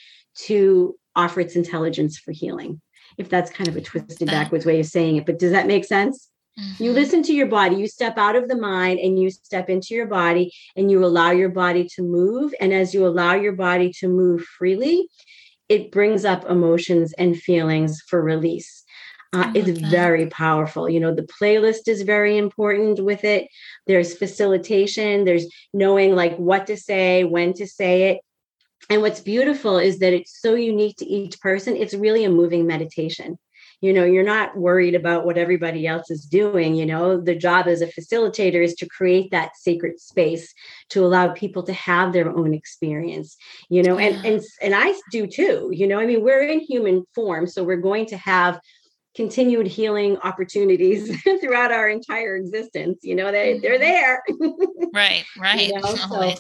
to 0.44 0.96
offer 1.14 1.40
its 1.40 1.56
intelligence 1.56 2.18
for 2.18 2.32
healing 2.32 2.80
if 3.18 3.28
that's 3.28 3.50
kind 3.50 3.68
of 3.68 3.76
a 3.76 3.80
twisted 3.80 4.30
backwards 4.30 4.66
way 4.66 4.80
of 4.80 4.86
saying 4.86 5.16
it 5.16 5.26
but 5.26 5.38
does 5.38 5.52
that 5.52 5.66
make 5.66 5.84
sense? 5.84 6.28
You 6.78 6.90
Mhm. 6.90 6.94
listen 6.94 7.22
to 7.24 7.32
your 7.34 7.46
body 7.46 7.76
you 7.76 7.86
step 7.86 8.16
out 8.18 8.36
of 8.36 8.48
the 8.48 8.56
mind 8.56 8.98
and 8.98 9.18
you 9.18 9.30
step 9.30 9.68
into 9.68 9.94
your 9.94 10.06
body 10.06 10.52
and 10.76 10.90
you 10.90 11.04
allow 11.04 11.30
your 11.30 11.48
body 11.50 11.88
to 11.94 12.02
move. 12.02 12.54
And 12.60 12.72
as 12.72 12.94
you 12.94 13.06
allow 13.06 13.34
your 13.34 13.52
body 13.52 13.92
to 14.00 14.08
move 14.08 14.42
freely 14.58 15.08
it 15.68 15.90
brings 15.90 16.24
up 16.24 16.48
emotions 16.48 17.12
and 17.14 17.36
feelings 17.36 18.00
for 18.08 18.22
release. 18.22 18.84
Uh, 19.32 19.50
it's 19.54 19.80
that. 19.80 19.90
very 19.90 20.26
powerful. 20.26 20.88
You 20.88 21.00
know 21.00 21.14
the 21.14 21.28
playlist 21.40 21.88
is 21.88 22.02
very 22.02 22.38
important 22.38 23.04
with 23.04 23.24
it. 23.24 23.48
There's 23.86 24.16
facilitation. 24.16 25.24
There's 25.24 25.46
knowing 25.74 26.14
like 26.14 26.36
what 26.36 26.66
to 26.68 26.76
say 26.76 27.24
when 27.24 27.52
to 27.54 27.66
say 27.66 28.10
it 28.10 28.20
and 28.88 29.02
what's 29.02 29.20
beautiful 29.20 29.78
is 29.78 29.98
that 29.98 30.12
it's 30.12 30.40
so 30.40 30.54
unique 30.54 30.96
to 30.98 31.06
each 31.06 31.40
person 31.40 31.76
it's 31.76 31.94
really 31.94 32.24
a 32.24 32.30
moving 32.30 32.66
meditation. 32.66 33.38
You 33.82 33.92
know 33.92 34.04
you're 34.04 34.24
not 34.24 34.56
worried 34.56 34.94
about 34.94 35.26
what 35.26 35.36
everybody 35.36 35.86
else 35.86 36.10
is 36.10 36.24
doing 36.24 36.74
you 36.74 36.86
know? 36.86 37.20
The 37.20 37.34
job 37.34 37.66
as 37.66 37.82
a 37.82 37.86
facilitator 37.88 38.64
is 38.64 38.74
to 38.76 38.88
create 38.88 39.30
that 39.32 39.56
sacred 39.56 40.00
space 40.00 40.54
to 40.90 41.04
allow 41.04 41.28
people 41.28 41.62
to 41.64 41.74
have 41.74 42.12
their 42.12 42.30
own 42.30 42.54
experience 42.54 43.36
you 43.68 43.82
know? 43.82 43.98
And 43.98 44.24
and 44.24 44.42
and 44.62 44.74
i 44.74 44.94
do 45.10 45.26
too 45.26 45.70
you 45.72 45.86
know? 45.86 45.98
I 46.00 46.06
mean 46.06 46.22
we're 46.22 46.42
in 46.42 46.60
human 46.60 47.04
form 47.14 47.46
so 47.46 47.64
we're 47.64 47.76
going 47.76 48.06
to 48.06 48.16
have 48.16 48.60
continued 49.14 49.66
healing 49.66 50.16
opportunities 50.18 51.22
throughout 51.40 51.72
our 51.72 51.88
entire 51.88 52.36
existence 52.36 53.00
you 53.02 53.14
know? 53.14 53.30
They 53.30 53.58
they're 53.58 53.78
mm-hmm. 53.78 53.82
there. 53.82 54.22
Right, 54.94 55.24
right. 55.38 55.70
know, 55.74 55.94
so- 55.96 56.32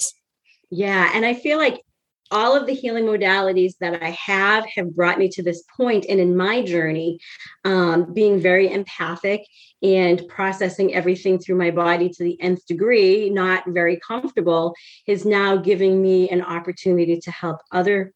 Yeah. 0.70 1.10
And 1.14 1.26
I 1.26 1.34
feel 1.34 1.58
like 1.58 1.82
all 2.30 2.56
of 2.56 2.66
the 2.66 2.74
healing 2.74 3.04
modalities 3.04 3.74
that 3.80 4.02
I 4.02 4.10
have 4.10 4.66
have 4.74 4.94
brought 4.94 5.18
me 5.18 5.28
to 5.30 5.42
this 5.42 5.62
point 5.76 6.06
and 6.08 6.20
in 6.20 6.36
my 6.36 6.62
journey, 6.62 7.18
um, 7.64 8.12
being 8.12 8.40
very 8.40 8.72
empathic 8.72 9.42
and 9.82 10.26
processing 10.28 10.94
everything 10.94 11.38
through 11.38 11.56
my 11.56 11.70
body 11.70 12.08
to 12.08 12.24
the 12.24 12.40
nth 12.40 12.66
degree, 12.66 13.30
not 13.30 13.64
very 13.68 13.98
comfortable, 13.98 14.74
is 15.06 15.24
now 15.24 15.56
giving 15.56 16.02
me 16.02 16.28
an 16.30 16.42
opportunity 16.42 17.20
to 17.20 17.30
help 17.30 17.58
other 17.72 18.12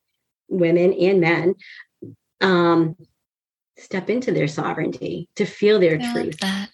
women 0.49 0.93
and 0.93 1.21
men 1.21 1.55
um, 2.41 2.97
step 3.79 4.11
into 4.11 4.33
their 4.33 4.49
sovereignty, 4.49 5.29
to 5.37 5.45
feel 5.45 5.79
their 5.79 6.01
I 6.01 6.05
love 6.05 6.15
truth. 6.15 6.39
that. 6.41 6.71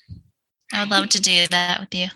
I 0.72 0.80
would 0.80 0.90
love 0.90 1.08
to 1.10 1.20
do 1.20 1.46
that 1.48 1.80
with 1.80 1.94
you. 1.94 2.08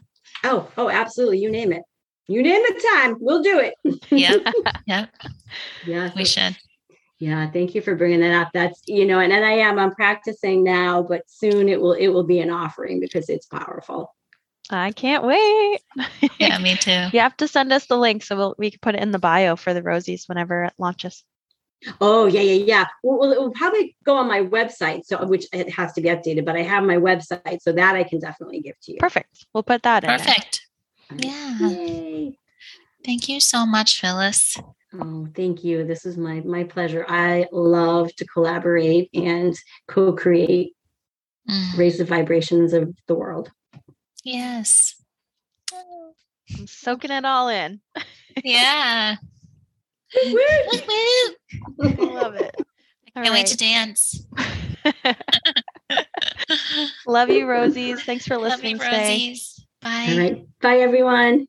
Oh, 0.44 0.68
oh, 0.76 0.88
absolutely. 0.88 1.38
You 1.38 1.50
name 1.50 1.72
it. 1.72 1.82
You 2.30 2.44
name 2.44 2.62
the 2.62 2.88
time, 2.94 3.16
we'll 3.18 3.42
do 3.42 3.58
it. 3.58 3.74
yeah. 4.10 4.36
yep. 4.86 5.10
Yeah. 5.84 6.10
We 6.14 6.24
should. 6.24 6.56
Yeah, 7.18 7.50
thank 7.50 7.74
you 7.74 7.82
for 7.82 7.96
bringing 7.96 8.20
that 8.20 8.40
up. 8.40 8.50
That's 8.54 8.80
you 8.86 9.04
know, 9.04 9.18
and, 9.18 9.32
and 9.32 9.44
I 9.44 9.54
am 9.54 9.80
I'm 9.80 9.92
practicing 9.92 10.62
now, 10.62 11.02
but 11.02 11.22
soon 11.26 11.68
it 11.68 11.80
will 11.80 11.92
it 11.92 12.06
will 12.06 12.22
be 12.22 12.38
an 12.38 12.48
offering 12.48 13.00
because 13.00 13.28
it's 13.28 13.46
powerful. 13.46 14.14
I 14.70 14.92
can't 14.92 15.24
wait. 15.24 15.80
Yeah, 16.38 16.56
me 16.58 16.76
too. 16.76 17.08
You 17.12 17.20
have 17.20 17.36
to 17.38 17.48
send 17.48 17.72
us 17.72 17.86
the 17.86 17.98
link 17.98 18.22
so 18.22 18.36
we'll, 18.36 18.54
we 18.56 18.70
can 18.70 18.78
put 18.80 18.94
it 18.94 19.02
in 19.02 19.10
the 19.10 19.18
bio 19.18 19.56
for 19.56 19.74
the 19.74 19.82
Rosies 19.82 20.28
whenever 20.28 20.64
it 20.64 20.72
launches. 20.78 21.24
Oh 22.00 22.26
yeah, 22.26 22.40
yeah, 22.42 22.64
yeah. 22.64 22.86
Well, 23.02 23.18
well, 23.18 23.32
it 23.32 23.40
will 23.40 23.50
probably 23.50 23.96
go 24.04 24.16
on 24.16 24.28
my 24.28 24.40
website, 24.40 25.04
so 25.04 25.26
which 25.26 25.46
it 25.52 25.68
has 25.70 25.92
to 25.94 26.00
be 26.00 26.08
updated, 26.08 26.44
but 26.44 26.56
I 26.56 26.62
have 26.62 26.84
my 26.84 26.96
website, 26.96 27.60
so 27.60 27.72
that 27.72 27.96
I 27.96 28.04
can 28.04 28.20
definitely 28.20 28.60
give 28.60 28.78
to 28.82 28.92
you. 28.92 28.98
Perfect. 29.00 29.46
We'll 29.52 29.64
put 29.64 29.82
that 29.82 30.04
in. 30.04 30.10
Perfect. 30.10 30.69
Yeah. 31.16 31.68
Yay. 31.68 32.38
Thank 33.04 33.28
you 33.28 33.40
so 33.40 33.66
much, 33.66 34.00
Phyllis. 34.00 34.56
Oh, 34.92 35.28
thank 35.34 35.64
you. 35.64 35.84
This 35.84 36.04
is 36.04 36.16
my 36.16 36.40
my 36.40 36.64
pleasure. 36.64 37.04
I 37.08 37.46
love 37.52 38.14
to 38.16 38.26
collaborate 38.26 39.08
and 39.14 39.56
co-create, 39.88 40.72
Mm, 41.48 41.78
raise 41.78 41.96
the 41.98 42.04
vibrations 42.04 42.72
of 42.74 42.94
the 43.08 43.14
world. 43.14 43.50
Yes. 44.24 45.02
I'm 45.72 46.66
soaking 46.66 47.10
it 47.10 47.24
all 47.24 47.48
in. 47.48 47.80
Yeah. 48.44 49.16
Woo! 50.24 50.32
Woo, 50.32 50.40
woo. 51.78 51.94
I 51.98 52.04
love 52.14 52.34
it. 52.36 52.54
I 53.16 53.22
can't 53.22 53.34
wait 53.34 53.46
to 53.48 53.56
dance. 53.56 54.24
love 57.06 57.30
you, 57.30 57.46
Rosies. 57.46 58.00
Thanks 58.00 58.26
for 58.26 58.36
Love 58.36 58.62
you, 58.62 58.70
listening 58.76 58.78
today. 58.78 59.30
Rosies. 59.32 59.59
Bye. 59.82 60.06
All 60.08 60.16
right. 60.16 60.46
Bye 60.60 60.78
everyone. 60.78 61.46